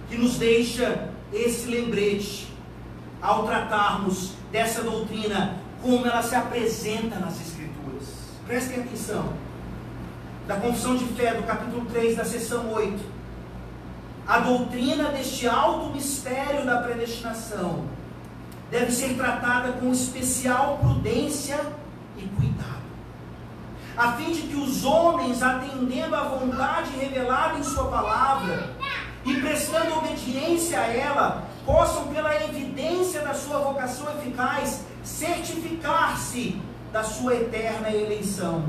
que 0.09 0.17
nos 0.17 0.39
deixa 0.39 1.09
esse 1.33 1.67
lembrete 1.67 2.56
ao 3.21 3.45
tratarmos 3.47 4.33
dessa 4.51 4.83
doutrina, 4.83 5.57
como 5.83 6.07
ela 6.07 6.23
se 6.23 6.35
apresenta 6.35 7.19
nas 7.19 7.41
Escrituras. 7.41 8.05
Prestem 8.47 8.81
atenção. 8.81 9.33
Da 10.47 10.57
confissão 10.57 10.97
de 10.97 11.05
fé, 11.07 11.35
do 11.35 11.43
capítulo 11.43 11.85
3, 11.87 12.17
da 12.17 12.25
seção 12.25 12.73
8. 12.73 13.17
A 14.27 14.39
doutrina 14.41 15.11
deste 15.11 15.49
alto 15.49 15.91
mistério 15.91 16.65
da 16.65 16.79
predestinação 16.79 17.85
deve 18.71 18.91
ser 18.91 19.15
tratada 19.15 19.73
com 19.73 19.93
especial 19.93 20.79
prudência 20.79 21.61
e 22.17 22.23
cuidado, 22.23 22.83
a 23.97 24.13
fim 24.13 24.33
de 24.33 24.43
que 24.43 24.57
os 24.57 24.85
homens, 24.85 25.43
atendendo 25.43 26.17
à 26.17 26.25
vontade 26.25 26.91
revelada 26.99 27.59
em 27.59 27.63
Sua 27.63 27.85
palavra 27.85 28.71
e 29.25 29.35
prestando 29.41 29.99
obediência 29.99 30.81
a 30.81 30.87
ela, 30.87 31.46
possam, 31.67 32.07
pela 32.07 32.35
evidência 32.45 33.21
da 33.21 33.35
sua 33.35 33.59
vocação 33.59 34.07
eficaz, 34.17 34.85
certificar-se 35.05 36.59
da 36.93 37.03
sua 37.03 37.35
eterna 37.35 37.91
eleição. 37.91 38.65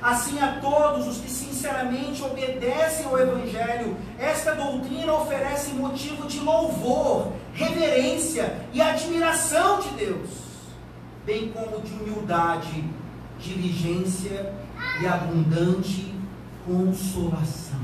Assim, 0.00 0.38
a 0.40 0.60
todos 0.60 1.08
os 1.08 1.18
que 1.18 1.30
sinceramente 1.30 2.22
obedecem 2.22 3.06
ao 3.06 3.18
Evangelho, 3.18 3.96
esta 4.18 4.54
doutrina 4.54 5.12
oferece 5.14 5.70
motivo 5.72 6.28
de 6.28 6.38
louvor, 6.40 7.32
reverência 7.54 8.58
e 8.72 8.80
admiração 8.80 9.80
de 9.80 9.88
Deus 9.90 10.42
bem 11.24 11.52
como 11.52 11.80
de 11.80 11.92
humildade, 11.92 12.84
diligência 13.38 14.52
e 15.00 15.06
abundante 15.06 16.12
consolação. 16.66 17.80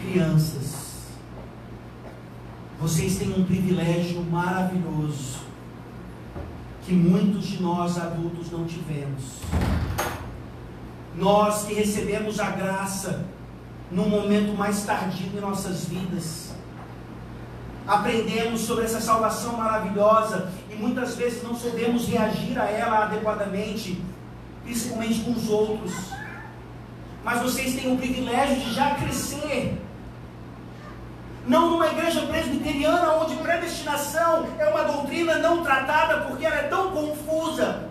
Crianças, 0.00 0.89
Vocês 2.80 3.18
têm 3.18 3.28
um 3.38 3.44
privilégio 3.44 4.22
maravilhoso 4.22 5.40
que 6.82 6.94
muitos 6.94 7.46
de 7.48 7.62
nós 7.62 7.98
adultos 7.98 8.50
não 8.50 8.64
tivemos. 8.64 9.40
Nós 11.14 11.64
que 11.64 11.74
recebemos 11.74 12.40
a 12.40 12.52
graça 12.52 13.26
num 13.90 14.08
momento 14.08 14.56
mais 14.56 14.82
tardio 14.84 15.30
em 15.36 15.40
nossas 15.40 15.84
vidas, 15.84 16.54
aprendemos 17.86 18.62
sobre 18.62 18.86
essa 18.86 19.00
salvação 19.00 19.58
maravilhosa 19.58 20.50
e 20.70 20.74
muitas 20.74 21.16
vezes 21.16 21.42
não 21.42 21.54
soubemos 21.54 22.08
reagir 22.08 22.58
a 22.58 22.64
ela 22.64 23.04
adequadamente, 23.04 24.00
principalmente 24.64 25.20
com 25.20 25.32
os 25.32 25.50
outros. 25.50 25.92
Mas 27.22 27.42
vocês 27.42 27.74
têm 27.74 27.92
o 27.92 27.98
privilégio 27.98 28.56
de 28.56 28.72
já 28.72 28.94
crescer 28.94 29.78
não 31.50 31.70
numa 31.70 31.88
igreja 31.88 32.22
presbiteriana 32.26 33.14
onde 33.14 33.34
predestinação 33.34 34.46
é 34.56 34.68
uma 34.68 34.84
doutrina 34.84 35.34
não 35.38 35.64
tratada 35.64 36.18
porque 36.28 36.46
ela 36.46 36.54
é 36.54 36.68
tão 36.68 36.92
confusa. 36.92 37.90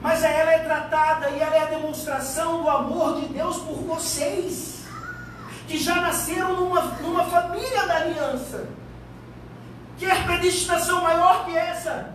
Mas 0.00 0.24
ela 0.24 0.50
é 0.50 0.60
tratada 0.60 1.28
e 1.28 1.40
ela 1.40 1.54
é 1.54 1.62
a 1.62 1.66
demonstração 1.66 2.62
do 2.62 2.70
amor 2.70 3.20
de 3.20 3.26
Deus 3.26 3.58
por 3.58 3.76
vocês, 3.82 4.86
que 5.68 5.76
já 5.76 5.96
nasceram 5.96 6.56
numa, 6.56 6.80
numa 7.02 7.24
família 7.24 7.86
da 7.86 7.96
aliança. 7.96 8.66
Quer 9.98 10.24
predestinação 10.24 11.02
maior 11.02 11.44
que 11.44 11.54
essa? 11.54 12.14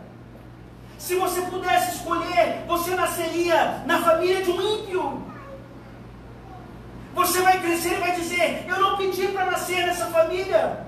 Se 0.97 1.13
você 1.13 1.41
pudesse 1.43 1.97
escolher, 1.97 2.65
você 2.67 2.95
nasceria 2.95 3.83
na 3.85 4.01
família 4.01 4.41
de 4.41 4.49
um 4.49 4.61
ímpio. 4.61 5.23
Você 7.19 7.41
vai 7.41 7.59
crescer 7.59 7.97
e 7.97 7.99
vai 7.99 8.15
dizer: 8.15 8.65
Eu 8.65 8.79
não 8.79 8.95
pedi 8.95 9.27
para 9.27 9.51
nascer 9.51 9.85
nessa 9.85 10.05
família. 10.05 10.87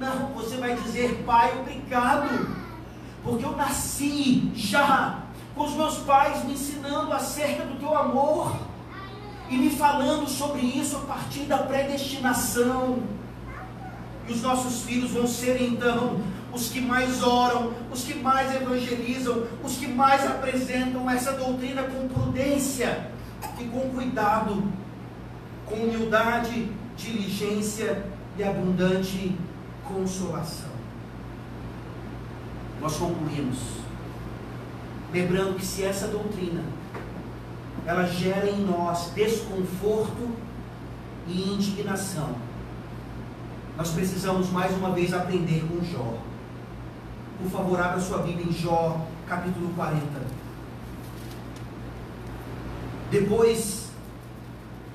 Não, 0.00 0.26
você 0.34 0.56
vai 0.56 0.74
dizer: 0.74 1.22
Pai, 1.24 1.56
obrigado, 1.60 2.56
porque 3.22 3.44
eu 3.44 3.56
nasci 3.56 4.50
já 4.52 5.20
com 5.54 5.62
os 5.62 5.74
meus 5.74 5.98
pais 5.98 6.44
me 6.44 6.54
ensinando 6.54 7.12
acerca 7.12 7.64
do 7.64 7.78
teu 7.78 7.96
amor 7.96 8.52
e 9.48 9.56
me 9.56 9.70
falando 9.70 10.28
sobre 10.28 10.60
isso 10.60 10.96
a 10.96 11.00
partir 11.02 11.44
da 11.44 11.58
predestinação. 11.58 13.04
E 14.26 14.32
os 14.32 14.42
nossos 14.42 14.82
filhos 14.82 15.12
vão 15.12 15.28
ser 15.28 15.62
então 15.62 16.20
os 16.52 16.68
que 16.68 16.80
mais 16.80 17.22
oram, 17.22 17.72
os 17.92 18.02
que 18.02 18.14
mais 18.14 18.52
evangelizam, 18.56 19.46
os 19.62 19.76
que 19.76 19.86
mais 19.86 20.26
apresentam 20.26 21.08
essa 21.08 21.30
doutrina 21.34 21.84
com 21.84 22.08
prudência 22.08 23.08
e 23.60 23.64
com 23.66 23.88
cuidado 23.90 24.81
com 25.66 25.74
humildade, 25.76 26.70
diligência 26.96 28.04
e 28.38 28.44
abundante 28.44 29.36
consolação. 29.84 30.70
Nós 32.80 32.96
concluímos, 32.96 33.58
lembrando 35.12 35.56
que 35.56 35.64
se 35.64 35.84
essa 35.84 36.08
doutrina 36.08 36.62
ela 37.86 38.04
gera 38.06 38.48
em 38.48 38.64
nós 38.64 39.10
desconforto 39.14 40.30
e 41.26 41.50
indignação, 41.50 42.34
nós 43.76 43.90
precisamos 43.90 44.50
mais 44.50 44.72
uma 44.76 44.90
vez 44.90 45.12
aprender 45.14 45.64
com 45.68 45.84
Jó. 45.84 46.18
Por 47.40 47.50
favor, 47.50 47.80
abra 47.80 48.00
sua 48.00 48.18
Bíblia 48.18 48.46
em 48.46 48.52
Jó, 48.52 49.04
capítulo 49.26 49.72
40. 49.74 50.02
Depois 53.10 53.81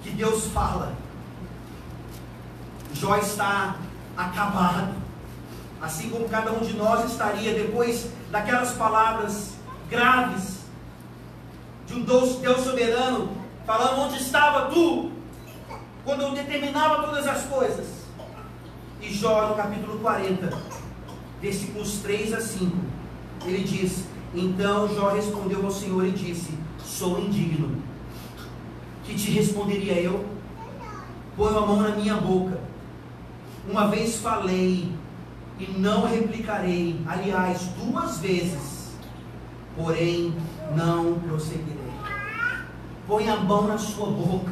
que 0.07 0.15
Deus 0.15 0.45
fala. 0.47 0.93
Jó 2.93 3.17
está 3.17 3.75
acabado, 4.15 4.93
assim 5.81 6.09
como 6.09 6.29
cada 6.29 6.51
um 6.53 6.61
de 6.61 6.73
nós 6.75 7.11
estaria 7.11 7.53
depois 7.53 8.09
daquelas 8.31 8.71
palavras 8.73 9.55
graves 9.89 10.59
de 11.85 11.93
um 11.93 12.03
Deus, 12.03 12.37
Deus 12.37 12.61
soberano, 12.61 13.29
falando 13.65 14.01
onde 14.01 14.17
estava 14.17 14.69
tu, 14.71 15.11
quando 16.03 16.21
eu 16.21 16.31
determinava 16.31 17.03
todas 17.03 17.27
as 17.27 17.43
coisas. 17.43 17.85
E 19.01 19.13
Jó, 19.13 19.49
no 19.49 19.55
capítulo 19.55 19.99
40, 19.99 20.57
versículos 21.41 21.99
3 21.99 22.33
a 22.33 22.41
5, 22.41 22.77
ele 23.45 23.63
diz: 23.63 24.05
Então 24.33 24.93
Jó 24.95 25.09
respondeu 25.09 25.63
ao 25.63 25.71
Senhor 25.71 26.05
e 26.05 26.11
disse: 26.11 26.57
Sou 26.83 27.19
indigno 27.19 27.83
que 29.07 29.15
te 29.15 29.31
responderia 29.31 29.93
eu? 29.93 30.25
Põe 31.37 31.55
a 31.55 31.61
mão 31.61 31.81
na 31.81 31.95
minha 31.95 32.15
boca. 32.15 32.59
Uma 33.69 33.87
vez 33.87 34.17
falei 34.17 34.91
e 35.57 35.65
não 35.77 36.05
replicarei. 36.05 36.99
Aliás, 37.07 37.69
duas 37.79 38.19
vezes, 38.19 38.91
porém 39.77 40.35
não 40.75 41.19
prosseguirei. 41.19 41.77
Põe 43.07 43.29
a 43.29 43.37
mão 43.37 43.67
na 43.67 43.77
sua 43.77 44.07
boca. 44.07 44.51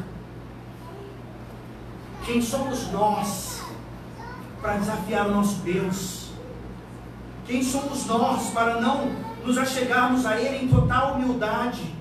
Quem 2.26 2.42
somos 2.42 2.90
nós 2.92 3.62
para 4.62 4.78
desafiar 4.78 5.28
o 5.28 5.32
nosso 5.32 5.56
Deus? 5.58 6.30
Quem 7.46 7.62
somos 7.62 8.06
nós 8.06 8.52
para 8.52 8.80
não 8.80 9.12
nos 9.46 9.58
achegarmos 9.58 10.26
a 10.26 10.40
Ele 10.40 10.66
em 10.66 10.68
total 10.70 11.16
humildade 11.16 11.94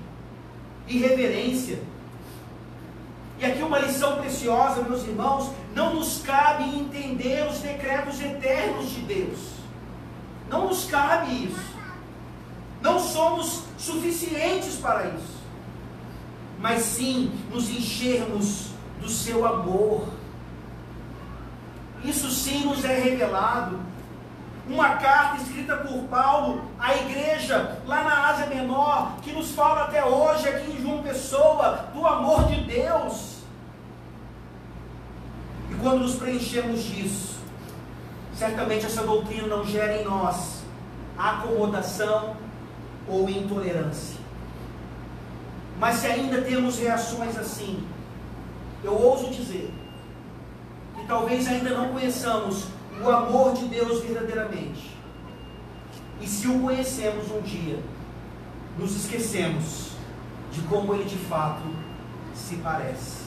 e 0.87 0.97
reverência? 0.97 1.94
E 3.37 3.45
aqui 3.45 3.61
uma 3.61 3.79
lição 3.79 4.17
preciosa, 4.17 4.81
meus 4.81 5.03
irmãos, 5.03 5.51
não 5.73 5.95
nos 5.95 6.21
cabe 6.21 6.63
entender 6.63 7.47
os 7.49 7.59
decretos 7.59 8.21
eternos 8.21 8.89
de 8.89 9.01
Deus. 9.01 9.39
Não 10.49 10.67
nos 10.67 10.85
cabe 10.85 11.45
isso. 11.45 11.75
Não 12.81 12.99
somos 12.99 13.63
suficientes 13.77 14.75
para 14.77 15.07
isso. 15.07 15.35
Mas 16.59 16.83
sim 16.83 17.31
nos 17.51 17.69
enchermos 17.69 18.67
do 19.01 19.09
seu 19.09 19.45
amor. 19.45 20.07
Isso 22.03 22.29
sim 22.31 22.65
nos 22.65 22.85
é 22.85 22.97
revelado 22.99 23.79
uma 24.67 24.95
carta 24.95 25.41
escrita 25.41 25.77
por 25.77 26.03
Paulo 26.03 26.63
à 26.79 26.95
igreja 26.95 27.79
lá 27.85 28.03
na 28.03 28.27
Ásia 28.29 28.47
Menor, 28.47 29.17
que 29.21 29.31
nos 29.31 29.51
fala 29.51 29.83
até 29.83 30.03
hoje 30.03 30.47
aqui 30.47 30.71
em 30.71 30.81
João 30.81 31.03
Pessoa 31.03 31.89
do 31.93 32.05
amor 32.05 32.45
de 32.45 32.61
Deus. 32.61 33.35
E 35.69 35.75
quando 35.75 35.99
nos 35.99 36.15
preenchemos 36.15 36.83
disso, 36.83 37.35
certamente 38.33 38.85
essa 38.85 39.03
doutrina 39.03 39.47
não 39.47 39.65
gera 39.65 39.97
em 39.97 40.03
nós 40.03 40.63
acomodação 41.17 42.35
ou 43.07 43.29
intolerância. 43.29 44.19
Mas 45.79 45.97
se 45.97 46.07
ainda 46.07 46.41
temos 46.41 46.79
reações 46.79 47.37
assim, 47.37 47.85
eu 48.83 48.93
ouso 48.93 49.29
dizer 49.29 49.73
que 50.95 51.05
talvez 51.05 51.47
ainda 51.47 51.69
não 51.71 51.89
conheçamos 51.89 52.74
o 53.03 53.09
amor 53.09 53.53
de 53.53 53.65
Deus 53.65 54.01
verdadeiramente. 54.03 54.95
E 56.21 56.27
se 56.27 56.47
o 56.47 56.59
conhecemos 56.59 57.29
um 57.31 57.41
dia, 57.41 57.79
nos 58.77 58.95
esquecemos 58.95 59.91
de 60.51 60.61
como 60.61 60.93
ele 60.93 61.05
de 61.05 61.17
fato 61.17 61.63
se 62.33 62.55
parece. 62.57 63.25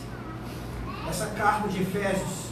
Essa 1.08 1.26
carta 1.26 1.68
de 1.68 1.82
Efésios 1.82 2.48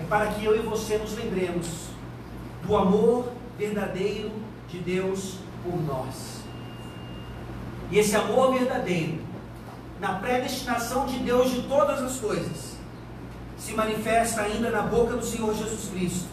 é 0.00 0.04
para 0.04 0.26
que 0.26 0.44
eu 0.44 0.56
e 0.56 0.60
você 0.60 0.98
nos 0.98 1.14
lembremos 1.16 1.88
do 2.64 2.76
amor 2.76 3.32
verdadeiro 3.58 4.30
de 4.68 4.78
Deus 4.78 5.36
por 5.62 5.80
nós. 5.82 6.40
E 7.90 7.98
esse 7.98 8.16
amor 8.16 8.52
verdadeiro, 8.52 9.20
na 10.00 10.14
predestinação 10.14 11.06
de 11.06 11.18
Deus 11.18 11.50
de 11.50 11.62
todas 11.62 12.02
as 12.02 12.18
coisas, 12.18 12.73
se 13.64 13.72
manifesta 13.72 14.42
ainda 14.42 14.68
na 14.68 14.82
boca 14.82 15.16
do 15.16 15.24
Senhor 15.24 15.54
Jesus 15.54 15.88
Cristo. 15.88 16.28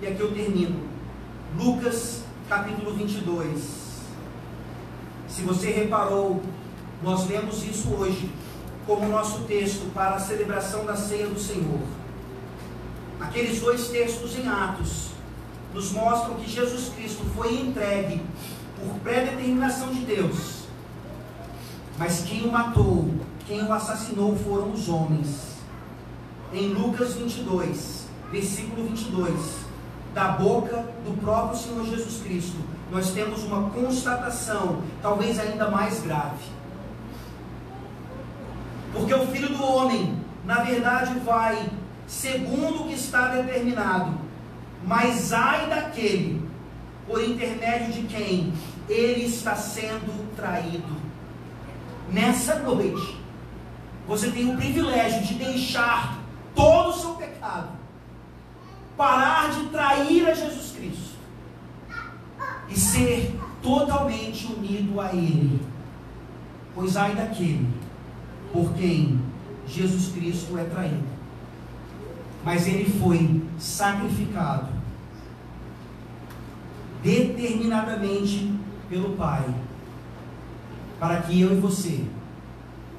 E 0.00 0.06
aqui 0.06 0.18
eu 0.18 0.32
termino. 0.32 0.88
Lucas 1.58 2.22
capítulo 2.48 2.94
22. 2.94 3.84
Se 5.28 5.42
você 5.42 5.70
reparou, 5.70 6.42
nós 7.02 7.28
lemos 7.28 7.62
isso 7.64 7.90
hoje 7.90 8.30
como 8.86 9.06
nosso 9.08 9.40
texto 9.40 9.92
para 9.92 10.14
a 10.14 10.18
celebração 10.18 10.86
da 10.86 10.96
ceia 10.96 11.26
do 11.26 11.38
Senhor. 11.38 11.80
Aqueles 13.20 13.60
dois 13.60 13.88
textos 13.88 14.34
em 14.38 14.48
Atos 14.48 15.08
nos 15.74 15.92
mostram 15.92 16.36
que 16.36 16.50
Jesus 16.50 16.88
Cristo 16.96 17.24
foi 17.36 17.60
entregue 17.60 18.22
por 18.80 18.94
predeterminação 19.00 19.92
de 19.92 20.00
Deus. 20.00 20.64
Mas 21.98 22.22
quem 22.22 22.46
o 22.46 22.50
matou, 22.50 23.10
quem 23.46 23.62
o 23.62 23.72
assassinou 23.72 24.34
foram 24.34 24.72
os 24.72 24.88
homens 24.88 25.53
em 26.54 26.68
Lucas 26.68 27.14
22, 27.14 28.06
versículo 28.30 28.86
22, 28.86 29.34
da 30.14 30.28
boca 30.28 30.86
do 31.04 31.20
próprio 31.20 31.58
Senhor 31.58 31.84
Jesus 31.84 32.22
Cristo, 32.22 32.56
nós 32.92 33.10
temos 33.10 33.42
uma 33.42 33.70
constatação, 33.70 34.82
talvez 35.02 35.38
ainda 35.40 35.68
mais 35.68 36.00
grave. 36.00 36.44
Porque 38.92 39.12
o 39.12 39.26
filho 39.26 39.48
do 39.48 39.64
homem, 39.64 40.16
na 40.44 40.62
verdade, 40.62 41.18
vai 41.24 41.68
segundo 42.06 42.82
o 42.82 42.86
que 42.86 42.94
está 42.94 43.28
determinado. 43.28 44.14
Mas 44.86 45.32
ai 45.32 45.68
daquele 45.68 46.48
por 47.04 47.22
intermédio 47.22 47.92
de 47.92 48.02
quem 48.02 48.52
ele 48.88 49.24
está 49.24 49.56
sendo 49.56 50.32
traído. 50.36 51.02
Nessa 52.12 52.60
noite, 52.60 53.18
você 54.06 54.30
tem 54.30 54.54
o 54.54 54.56
privilégio 54.56 55.22
de 55.22 55.34
deixar 55.34 56.23
todo 56.54 56.90
o 56.90 56.92
seu 56.92 57.14
pecado, 57.14 57.68
parar 58.96 59.50
de 59.50 59.66
trair 59.66 60.26
a 60.26 60.34
Jesus 60.34 60.72
Cristo 60.76 61.16
e 62.68 62.78
ser 62.78 63.38
totalmente 63.62 64.46
unido 64.46 65.00
a 65.00 65.12
Ele. 65.12 65.60
Pois 66.74 66.96
ai 66.96 67.14
daquele 67.14 67.68
por 68.52 68.72
quem 68.74 69.20
Jesus 69.66 70.12
Cristo 70.12 70.58
é 70.58 70.64
traído. 70.64 71.14
Mas 72.44 72.66
ele 72.66 72.98
foi 73.00 73.42
sacrificado 73.58 74.68
determinadamente 77.02 78.54
pelo 78.88 79.16
Pai, 79.16 79.44
para 80.98 81.22
que 81.22 81.40
eu 81.40 81.56
e 81.56 81.60
você 81.60 82.04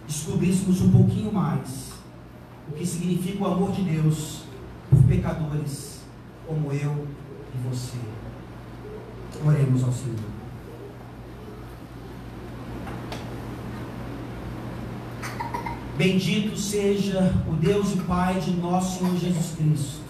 descobríssemos 0.08 0.82
um 0.82 0.92
pouquinho 0.92 1.32
mais 1.32 1.95
o 2.70 2.74
que 2.74 2.86
significa 2.86 3.44
o 3.44 3.48
amor 3.48 3.72
de 3.72 3.84
Deus 3.84 4.44
por 4.90 5.04
pecadores 5.04 6.02
como 6.48 6.72
eu 6.72 7.08
e 7.54 7.70
você. 7.70 7.98
Oremos 9.46 9.84
ao 9.84 9.92
Senhor. 9.92 10.36
Bendito 15.98 16.58
seja 16.58 17.34
o 17.48 17.56
Deus 17.56 17.94
e 17.94 17.98
Pai 18.02 18.40
de 18.40 18.52
nosso 18.52 19.00
Senhor 19.00 19.16
Jesus 19.16 19.56
Cristo, 19.56 20.02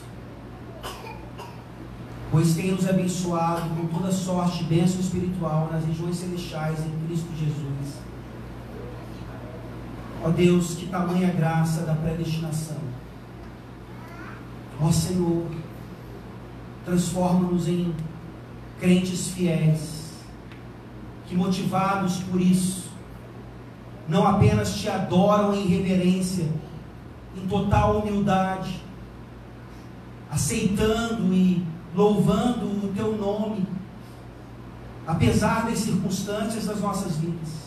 pois 2.31 2.55
tem 2.55 2.71
nos 2.71 2.87
abençoado 2.87 3.69
com 3.69 3.85
toda 3.87 4.11
sorte 4.11 4.63
de 4.63 4.63
bênção 4.63 4.99
espiritual 4.99 5.69
nas 5.71 5.85
regiões 5.85 6.15
celestiais 6.15 6.79
em 6.79 7.07
Cristo 7.07 7.27
Jesus. 7.37 8.04
Ó 10.25 10.31
Deus, 10.31 10.73
que 10.73 10.87
tamanha 10.87 11.31
graça 11.31 11.81
da 11.81 11.93
predestinação. 11.93 12.79
Ó 14.81 14.91
Senhor, 14.91 15.45
transforma-nos 16.83 17.67
em 17.67 17.93
crentes 18.79 19.27
fiéis, 19.27 20.13
que 21.27 21.35
motivados 21.35 22.23
por 22.23 22.41
isso, 22.41 22.89
não 24.09 24.25
apenas 24.25 24.73
te 24.75 24.89
adoram 24.89 25.53
em 25.53 25.67
reverência, 25.67 26.49
em 27.37 27.47
total 27.47 27.99
humildade, 27.99 28.81
aceitando 30.31 31.31
e 31.35 31.63
louvando 31.93 32.65
o 32.65 32.91
teu 32.95 33.15
nome, 33.15 33.63
apesar 35.05 35.67
das 35.67 35.77
circunstâncias 35.77 36.65
das 36.65 36.81
nossas 36.81 37.15
vidas. 37.17 37.64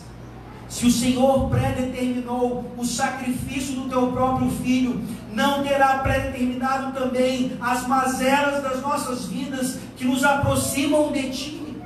Se 0.69 0.85
o 0.85 0.91
Senhor 0.91 1.49
predeterminou 1.49 2.71
o 2.77 2.85
sacrifício 2.85 3.73
do 3.73 3.89
teu 3.89 4.11
próprio 4.11 4.51
filho, 4.51 5.01
não 5.33 5.63
terá 5.63 5.97
predeterminado 5.97 6.93
também 6.93 7.57
as 7.59 7.87
mazelas 7.87 8.61
das 8.61 8.79
nossas 8.79 9.25
vidas 9.25 9.79
que 9.97 10.05
nos 10.05 10.23
aproximam 10.23 11.11
de 11.11 11.31
ti. 11.31 11.77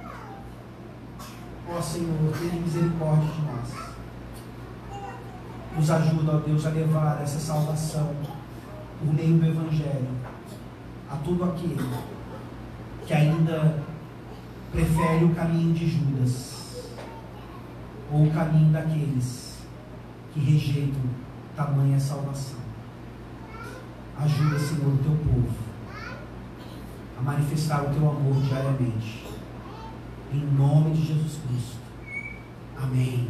Ó 1.70 1.82
Senhor, 1.82 2.34
tenha 2.38 2.62
misericórdia 2.62 3.30
de 3.30 3.42
nós. 3.42 3.84
Nos 5.78 5.90
ajuda, 5.90 6.36
ó 6.36 6.38
Deus, 6.40 6.66
a 6.66 6.70
levar 6.70 7.22
essa 7.24 7.40
salvação 7.40 8.14
por 9.00 9.14
meio 9.14 9.38
do 9.38 9.46
Evangelho 9.46 10.10
a 11.10 11.16
todo 11.16 11.46
aquele 11.46 11.90
que 13.08 13.14
ainda 13.14 13.82
prefere 14.72 15.24
o 15.24 15.34
caminho 15.34 15.74
de 15.74 15.90
Judas 15.90 16.63
ou 18.12 18.26
o 18.26 18.32
caminho 18.32 18.72
daqueles 18.72 19.60
que 20.34 20.40
rejeitam 20.40 21.02
tamanha 21.56 22.00
salvação. 22.00 22.60
Ajuda, 24.18 24.60
Senhor, 24.60 24.94
o 24.94 24.98
teu 24.98 25.12
povo 25.12 25.74
a 27.18 27.22
manifestar 27.22 27.84
o 27.84 27.94
teu 27.94 28.10
amor 28.10 28.42
diariamente. 28.42 29.26
Em 30.32 30.46
nome 30.58 30.92
de 30.92 31.06
Jesus 31.06 31.40
Cristo. 31.48 31.78
Amém. 32.78 33.28